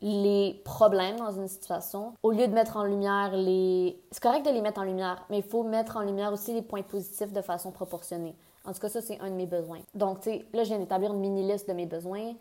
[0.00, 4.00] les problèmes dans une situation, au lieu de mettre en lumière les...
[4.10, 6.62] C'est correct de les mettre en lumière, mais il faut mettre en lumière aussi les
[6.62, 8.34] points positifs de façon proportionnée.
[8.64, 9.80] En tout cas, ça, c'est un de mes besoins.
[9.94, 12.34] Donc, tu sais, là, je viens d'établir une mini-liste de mes besoins.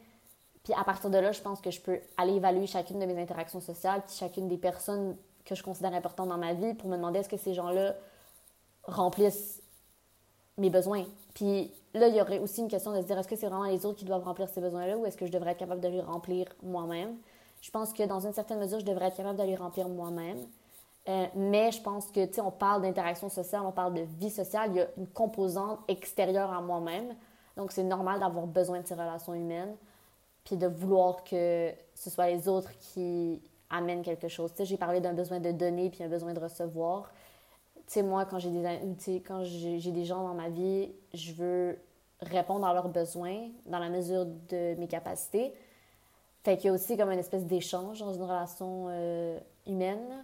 [0.64, 3.20] Puis à partir de là, je pense que je peux aller évaluer chacune de mes
[3.22, 6.97] interactions sociales, puis chacune des personnes que je considère importantes dans ma vie pour me
[6.97, 7.95] demander est-ce que ces gens-là
[8.84, 9.62] remplissent
[10.58, 11.05] mes besoins.
[11.34, 13.64] Puis là, il y aurait aussi une question de se dire est-ce que c'est vraiment
[13.64, 15.88] les autres qui doivent remplir ces besoins-là ou est-ce que je devrais être capable de
[15.88, 17.16] les remplir moi-même?
[17.62, 20.39] Je pense que dans une certaine mesure, je devrais être capable de les remplir moi-même.
[21.10, 24.30] Euh, mais je pense que, tu sais, on parle d'interaction sociale, on parle de vie
[24.30, 27.16] sociale, il y a une composante extérieure à moi-même.
[27.55, 29.76] Donc, c'est normal d'avoir besoin de ces relations humaines,
[30.43, 34.51] puis de vouloir que ce soit les autres qui amènent quelque chose.
[34.51, 37.10] Tu sais, j'ai parlé d'un besoin de donner, puis un besoin de recevoir.
[37.76, 41.80] Tu sais, moi, quand j'ai des, quand j'ai des gens dans ma vie, je veux
[42.22, 45.53] répondre à leurs besoins dans la mesure de mes capacités.
[46.48, 50.24] Fait qu'il y a aussi comme une espèce d'échange dans une relation euh, humaine.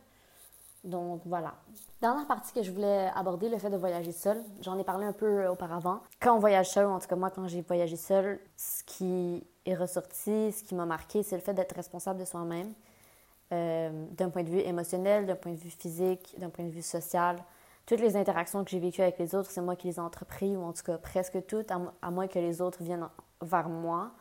[0.85, 1.53] Donc voilà.
[2.01, 4.41] Dernière partie que je voulais aborder, le fait de voyager seul.
[4.61, 5.99] J'en ai parlé un peu euh, auparavant.
[6.21, 9.75] Quand on voyage seul, en tout cas moi quand j'ai voyagé seul, ce qui est
[9.75, 12.71] ressorti, ce qui m'a marqué, c'est le fait d'être responsable de soi-même.
[13.51, 16.81] Euh, d'un point de vue émotionnel, d'un point de vue physique, d'un point de vue
[16.81, 17.35] social.
[17.85, 20.55] Toutes les interactions que j'ai vécues avec les autres, c'est moi qui les ai entreprises,
[20.55, 23.09] ou en tout cas presque toutes, à, moins que les autres viennent
[23.41, 24.13] vers moi.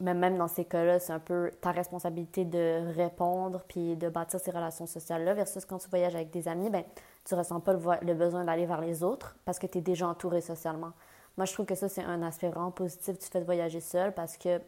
[0.00, 4.40] Mais même dans ces cas-là, c'est un peu ta responsabilité de répondre puis de bâtir
[4.40, 6.84] ces relations sociales-là versus quand tu voyages avec des amis, ben
[7.24, 10.40] tu ressens pas le, besoin d'aller vers les autres parce que tu es déjà entouré
[10.40, 10.92] socialement.
[11.36, 14.12] Moi, je trouve que ça, c'est un aspect vraiment positif du fait de voyager seul
[14.12, 14.60] parce que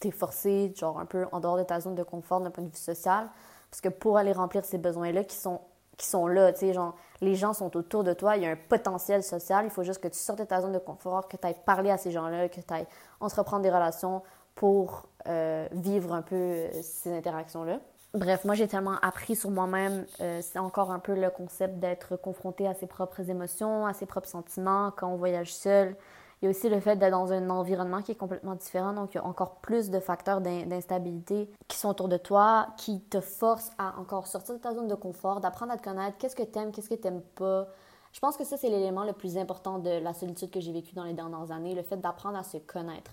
[0.00, 2.64] tu es forcé, genre un peu en dehors de ta zone de confort d'un point
[2.64, 3.28] de vue social,
[3.70, 5.60] parce que pour aller remplir ces besoins-là qui sont
[6.00, 8.50] qui sont là, tu sais, genre, les gens sont autour de toi, il y a
[8.50, 11.36] un potentiel social, il faut juste que tu sortes de ta zone de confort, que
[11.36, 12.86] tu ailles parler à ces gens-là, que tu ailles
[13.20, 14.22] entreprendre des relations
[14.54, 17.80] pour euh, vivre un peu euh, ces interactions-là.
[18.14, 22.16] Bref, moi j'ai tellement appris sur moi-même, euh, c'est encore un peu le concept d'être
[22.16, 25.94] confronté à ses propres émotions, à ses propres sentiments quand on voyage seul,
[26.40, 29.12] il y a aussi le fait d'être dans un environnement qui est complètement différent, donc
[29.12, 33.20] il y a encore plus de facteurs d'instabilité qui sont autour de toi, qui te
[33.20, 36.42] forcent à encore sortir de ta zone de confort, d'apprendre à te connaître, qu'est-ce que
[36.42, 37.68] tu aimes, qu'est-ce que tu n'aimes pas?
[38.12, 40.94] Je pense que ça, c'est l'élément le plus important de la solitude que j'ai vécue
[40.94, 43.12] dans les dernières années, le fait d'apprendre à se connaître.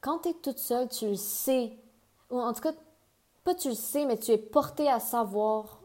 [0.00, 1.76] Quand tu es toute seule, tu le sais,
[2.30, 2.72] ou en tout cas,
[3.44, 5.80] pas tu le sais, mais tu es porté à savoir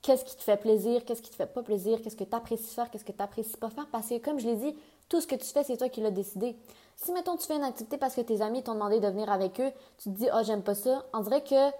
[0.00, 2.74] qu'est-ce qui te fait plaisir, qu'est-ce qui te fait pas plaisir, qu'est-ce que tu apprécies
[2.74, 4.74] faire, qu'est-ce que tu n'apprécies pas faire, parce que comme je l'ai dit,
[5.08, 6.56] tout ce que tu fais, c'est toi qui l'as décidé.
[6.96, 9.60] Si, mettons, tu fais une activité parce que tes amis t'ont demandé de venir avec
[9.60, 11.70] eux, tu te dis, oh, j'aime pas ça, on dirait que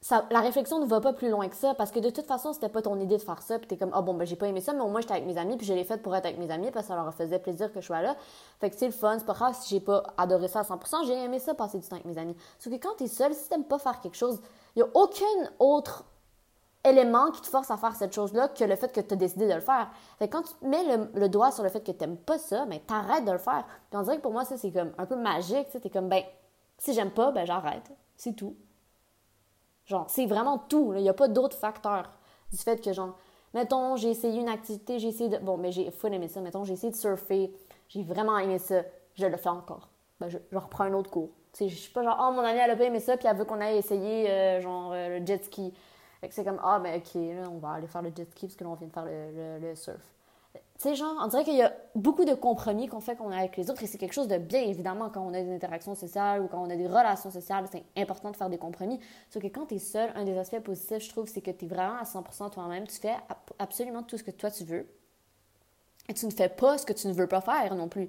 [0.00, 2.52] ça, la réflexion ne va pas plus loin que ça parce que de toute façon,
[2.52, 3.58] c'était pas ton idée de faire ça.
[3.58, 5.26] Puis t'es comme, oh bon, ben j'ai pas aimé ça, mais au moins j'étais avec
[5.26, 7.12] mes amis, puis je l'ai fait pour être avec mes amis parce que ça leur
[7.12, 8.14] faisait plaisir que je sois là.
[8.60, 11.06] Fait que c'est le fun, c'est pas grave si j'ai pas adoré ça à 100%,
[11.06, 12.36] j'ai aimé ça passer du temps avec mes amis.
[12.58, 14.40] Sauf que quand t'es seul, si t'aimes pas faire quelque chose,
[14.76, 16.04] il y a aucune autre
[16.86, 19.46] élément qui te force à faire cette chose-là que le fait que tu as décidé
[19.46, 19.90] de le faire.
[20.18, 20.84] Fait quand tu mets
[21.14, 23.64] le, doigt sur le fait que tu n'aimes pas ça, ben, t'arrêtes de le faire.
[23.90, 25.68] Puis on dirait que pour moi, ça, c'est comme un peu magique.
[25.70, 26.22] Tu es comme, ben,
[26.78, 27.90] si j'aime pas, ben, j'arrête.
[28.16, 28.56] C'est tout.
[29.86, 30.92] Genre, c'est vraiment tout.
[30.96, 32.10] Il n'y a pas d'autres facteurs
[32.52, 33.16] du fait que, genre,
[33.54, 35.38] mettons, j'ai essayé une activité, j'ai essayé de.
[35.38, 36.40] Bon, mais j'ai full aimé ça.
[36.40, 37.52] Mettons, j'ai essayé de surfer,
[37.88, 38.82] j'ai vraiment aimé ça,
[39.14, 39.88] je le fais encore.
[40.20, 41.30] Ben, je, reprends un autre cours.
[41.58, 43.46] Je suis pas genre, oh, mon amie, elle a pas aimé ça, puis elle veut
[43.46, 45.72] qu'on aille essayer, euh, genre, euh, le jet ski
[46.30, 48.64] c'est comme, ah, ben ok, là, on va aller faire le jet ski parce que
[48.64, 50.00] là, on vient de faire le, le, surf.
[50.54, 53.38] Tu sais, genre, on dirait qu'il y a beaucoup de compromis qu'on fait qu'on a
[53.38, 55.94] avec les autres et c'est quelque chose de bien, évidemment, quand on a des interactions
[55.94, 59.00] sociales ou quand on a des relations sociales, c'est important de faire des compromis.
[59.30, 61.64] Sauf que quand tu es seul, un des aspects positifs, je trouve, c'est que tu
[61.64, 62.86] es vraiment à 100% toi-même.
[62.86, 63.14] Tu fais
[63.58, 64.86] absolument tout ce que toi tu veux.
[66.08, 68.08] Et tu ne fais pas ce que tu ne veux pas faire non plus.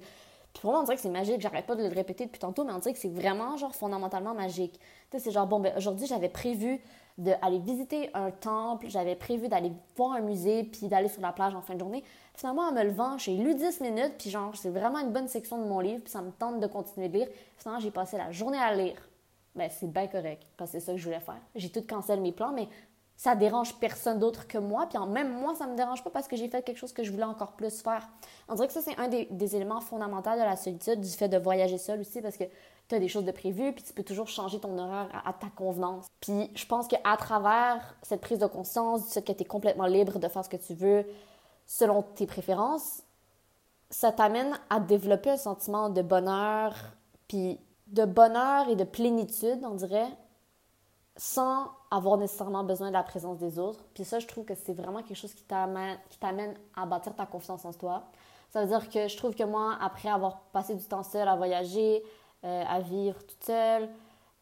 [0.52, 1.40] Puis pour moi, on dirait que c'est magique.
[1.40, 4.34] J'arrête pas de le répéter depuis tantôt, mais on dirait que c'est vraiment, genre, fondamentalement
[4.34, 4.78] magique.
[5.10, 6.80] Tu sais, c'est genre, bon, ben aujourd'hui, j'avais prévu
[7.18, 11.54] d'aller visiter un temple, j'avais prévu d'aller voir un musée, puis d'aller sur la plage
[11.54, 12.04] en fin de journée.
[12.34, 15.58] Finalement, en me levant, j'ai lu 10 minutes, puis genre, c'est vraiment une bonne section
[15.62, 17.28] de mon livre, puis ça me tente de continuer de lire.
[17.56, 18.96] Finalement, j'ai passé la journée à lire.
[19.56, 21.40] Ben, c'est bien correct, parce que c'est ça que je voulais faire.
[21.56, 22.68] J'ai tout cancellé mes plans, mais
[23.18, 24.86] ça dérange personne d'autre que moi.
[24.88, 27.10] Puis même moi, ça me dérange pas parce que j'ai fait quelque chose que je
[27.10, 28.08] voulais encore plus faire.
[28.48, 31.36] On dirait que ça, c'est un des, éléments fondamentaux de la solitude, du fait de
[31.36, 32.44] voyager seul aussi, parce que
[32.88, 35.48] tu as des choses de prévues, puis tu peux toujours changer ton horaire à, ta
[35.48, 36.06] convenance.
[36.20, 39.86] Puis je pense qu'à travers cette prise de conscience, du fait que tu es complètement
[39.86, 41.06] libre de faire ce que tu veux
[41.66, 43.02] selon tes préférences,
[43.90, 46.74] ça t'amène à développer un sentiment de bonheur,
[47.26, 47.58] puis
[47.88, 50.08] de bonheur et de plénitude, on dirait,
[51.16, 53.84] sans avoir nécessairement besoin de la présence des autres.
[53.94, 57.64] Puis ça, je trouve que c'est vraiment quelque chose qui t'amène à bâtir ta confiance
[57.64, 58.04] en toi.
[58.50, 61.36] Ça veut dire que je trouve que moi, après avoir passé du temps seul à
[61.36, 62.02] voyager,
[62.44, 63.88] euh, à vivre toute seule,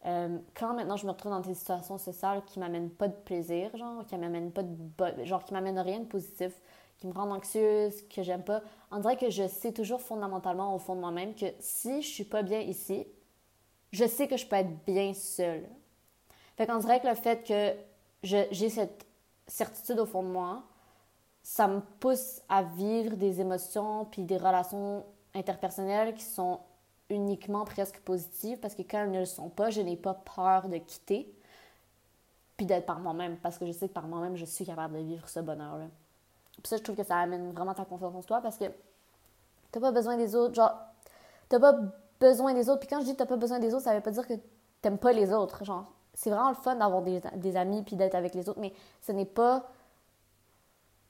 [0.05, 3.75] euh, quand maintenant je me retrouve dans des situations sociales qui m'amènent pas de plaisir,
[3.75, 6.53] genre, qui m'amènent pas de genre, qui m'amènent rien de positif,
[6.97, 10.79] qui me rendent anxieuse, que j'aime pas, on dirait que je sais toujours fondamentalement au
[10.79, 13.05] fond de moi-même que si je suis pas bien ici,
[13.91, 15.67] je sais que je peux être bien seule.
[16.55, 17.75] Fait qu'on dirait que le fait que
[18.23, 19.05] j'ai cette
[19.47, 20.63] certitude au fond de moi,
[21.43, 26.59] ça me pousse à vivre des émotions puis des relations interpersonnelles qui sont
[27.09, 30.67] uniquement presque positives parce que quand elles ne le sont pas, je n'ai pas peur
[30.69, 31.33] de quitter
[32.57, 35.03] puis d'être par moi-même parce que je sais que par moi-même, je suis capable de
[35.03, 35.85] vivre ce bonheur-là.
[36.53, 38.65] Puis ça, je trouve que ça amène vraiment ta confiance en toi parce que
[39.71, 40.55] t'as pas besoin des autres.
[40.55, 40.73] Genre,
[41.49, 41.77] t'as pas
[42.19, 42.79] besoin des autres.
[42.79, 44.33] Puis quand je dis t'as pas besoin des autres, ça veut pas dire que
[44.81, 45.63] t'aimes pas les autres.
[45.63, 48.73] Genre, c'est vraiment le fun d'avoir des, des, amis puis d'être avec les autres, mais
[49.01, 49.69] ce n'est pas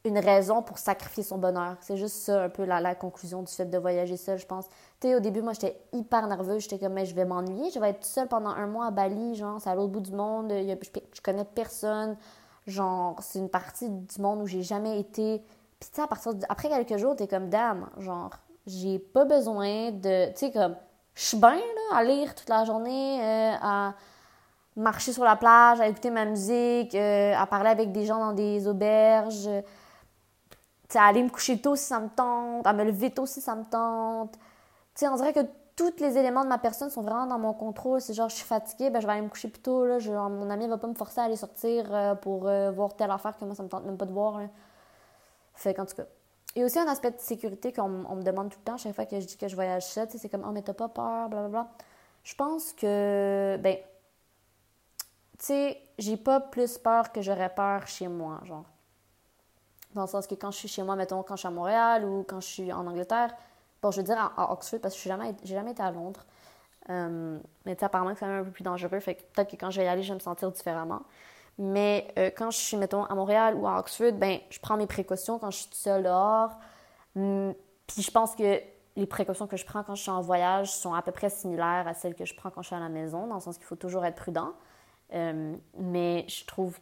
[0.08, 1.76] une raison pour sacrifier son bonheur.
[1.82, 4.68] C'est juste ça, un peu la, conclusion du fait de voyager seul, je pense.
[5.00, 6.64] Tu sais, au début, moi, j'étais hyper nerveuse.
[6.64, 7.70] J'étais comme, mais je vais m'ennuyer.
[7.70, 10.12] Je vais être seule pendant un mois à Bali, genre, c'est à l'autre bout du
[10.12, 10.52] monde.
[10.52, 12.18] je, je, connais personne.
[12.66, 15.44] Genre, c'est une partie du monde où j'ai jamais été.
[15.80, 18.32] Puis, tu sais, à partir après quelques jours, t'es comme, dame, genre,
[18.66, 20.28] j'ai pas besoin de.
[20.32, 20.76] Tu sais, comme,
[21.16, 23.94] je suis bien, là, à lire toute la journée, euh, à
[24.78, 28.34] marcher sur la plage, à écouter ma musique, euh, à parler avec des gens dans
[28.34, 29.50] des auberges,
[30.96, 33.56] à aller me coucher tôt si ça me tente, à me lever tôt si ça
[33.56, 34.38] me tente.
[34.96, 38.02] sais, on dirait que tous les éléments de ma personne sont vraiment dans mon contrôle.
[38.02, 39.86] C'est genre, je suis fatiguée, ben, je vais aller me coucher plus tôt.
[39.86, 40.00] Là.
[40.30, 43.38] mon ami va pas me forcer à aller sortir euh, pour euh, voir telle affaire
[43.38, 44.42] que moi, ça me tente même pas de voir.
[45.54, 46.06] Fait qu'en tout cas.
[46.56, 48.96] Il y a aussi un aspect de sécurité qu'on me demande tout le temps, chaque
[48.96, 50.08] fois que je dis que je voyage seule.
[50.10, 51.68] C'est comme, oh, mais t'as pas peur, blablabla.
[52.24, 53.78] Je pense que, ben,
[55.38, 58.66] tu sais, j'ai pas plus peur que j'aurais peur chez moi, genre.
[59.94, 62.06] Dans le sens que quand je suis chez moi, mettons, quand je suis à Montréal
[62.06, 63.34] ou quand je suis en Angleterre,
[63.82, 65.10] bon, je veux dire à, Oxford parce que je suis
[65.46, 66.26] jamais, été à Londres.
[66.90, 69.72] Euh, mais tu apparemment que c'est un peu plus dangereux, fait que peut-être que quand
[69.72, 71.02] je vais y aller, je vais me sentir différemment.
[71.58, 74.88] Mais euh, quand je suis, mettons, à Montréal ou à Oxford, ben, je prends mes
[74.88, 76.52] précautions quand je suis seule dehors.
[77.16, 77.54] Hum,
[77.88, 78.62] puis je pense que
[78.96, 81.88] les précautions que je prends quand je suis en voyage sont à peu près similaires
[81.88, 83.66] à celles que je prends quand je suis à la maison, dans le sens qu'il
[83.66, 84.54] faut toujours être prudent.
[85.14, 86.80] Euh, mais je trouve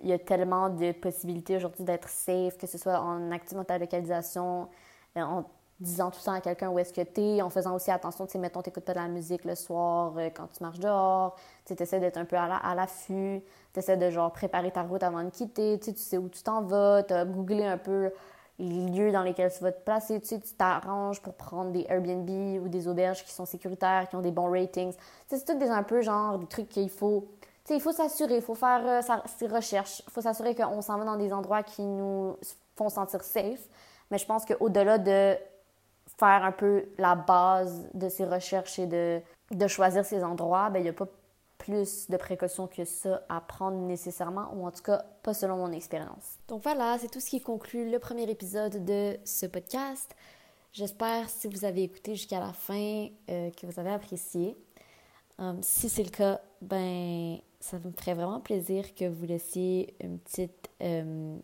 [0.00, 3.78] qu'il y a tellement de possibilités aujourd'hui d'être safe, que ce soit en activant ta
[3.78, 4.68] localisation,
[5.16, 5.44] euh, en
[5.80, 8.32] disant tout temps à quelqu'un où est-ce que tu es, en faisant aussi attention, tu
[8.32, 11.74] sais, mettons, t'écoutes pas de la musique le soir euh, quand tu marches dehors, tu
[11.80, 13.42] essaies d'être un peu à l'affût,
[13.72, 16.62] tu essaies de genre préparer ta route avant de quitter, tu sais où tu t'en
[16.62, 18.10] vas, tu as googlé un peu
[18.58, 21.86] les lieux dans lesquels tu vas te placer, tu sais, tu t'arranges pour prendre des
[21.88, 22.28] Airbnb
[22.62, 24.92] ou des auberges qui sont sécuritaires, qui ont des bons ratings.
[25.28, 27.26] C'est tout des un peu genre des trucs qu'il faut
[27.68, 31.04] il faut s'assurer, il faut faire euh, ses recherches, il faut s'assurer qu'on s'en va
[31.04, 32.36] dans des endroits qui nous
[32.76, 33.68] font sentir safe.
[34.10, 35.36] Mais je pense qu'au-delà de
[36.18, 40.80] faire un peu la base de ces recherches et de, de choisir ces endroits, ben,
[40.80, 41.06] il n'y a pas
[41.58, 45.72] plus de précautions que ça à prendre nécessairement, ou en tout cas pas selon mon
[45.72, 46.38] expérience.
[46.48, 50.16] Donc voilà, c'est tout ce qui conclut le premier épisode de ce podcast.
[50.72, 54.56] J'espère, si vous avez écouté jusqu'à la fin, euh, que vous avez apprécié.
[55.40, 60.18] Euh, si c'est le cas, ben ça me ferait vraiment plaisir que vous laissiez une
[60.18, 61.36] petite, euh,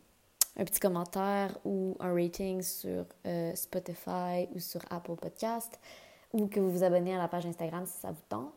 [0.57, 5.79] un petit commentaire ou un rating sur euh, Spotify ou sur Apple Podcast
[6.33, 8.55] ou que vous vous abonnez à la page Instagram si ça vous tente.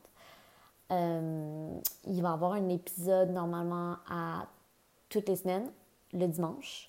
[0.92, 4.48] Euh, il va y avoir un épisode normalement à
[5.10, 5.70] toutes les semaines,
[6.14, 6.88] le dimanche.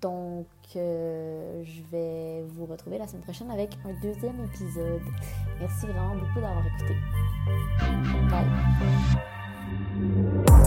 [0.00, 5.02] Donc, je vais vous retrouver la semaine prochaine avec un deuxième épisode.
[5.60, 6.96] Merci vraiment beaucoup d'avoir écouté.
[8.30, 9.33] Bye.
[9.94, 10.63] Thank you.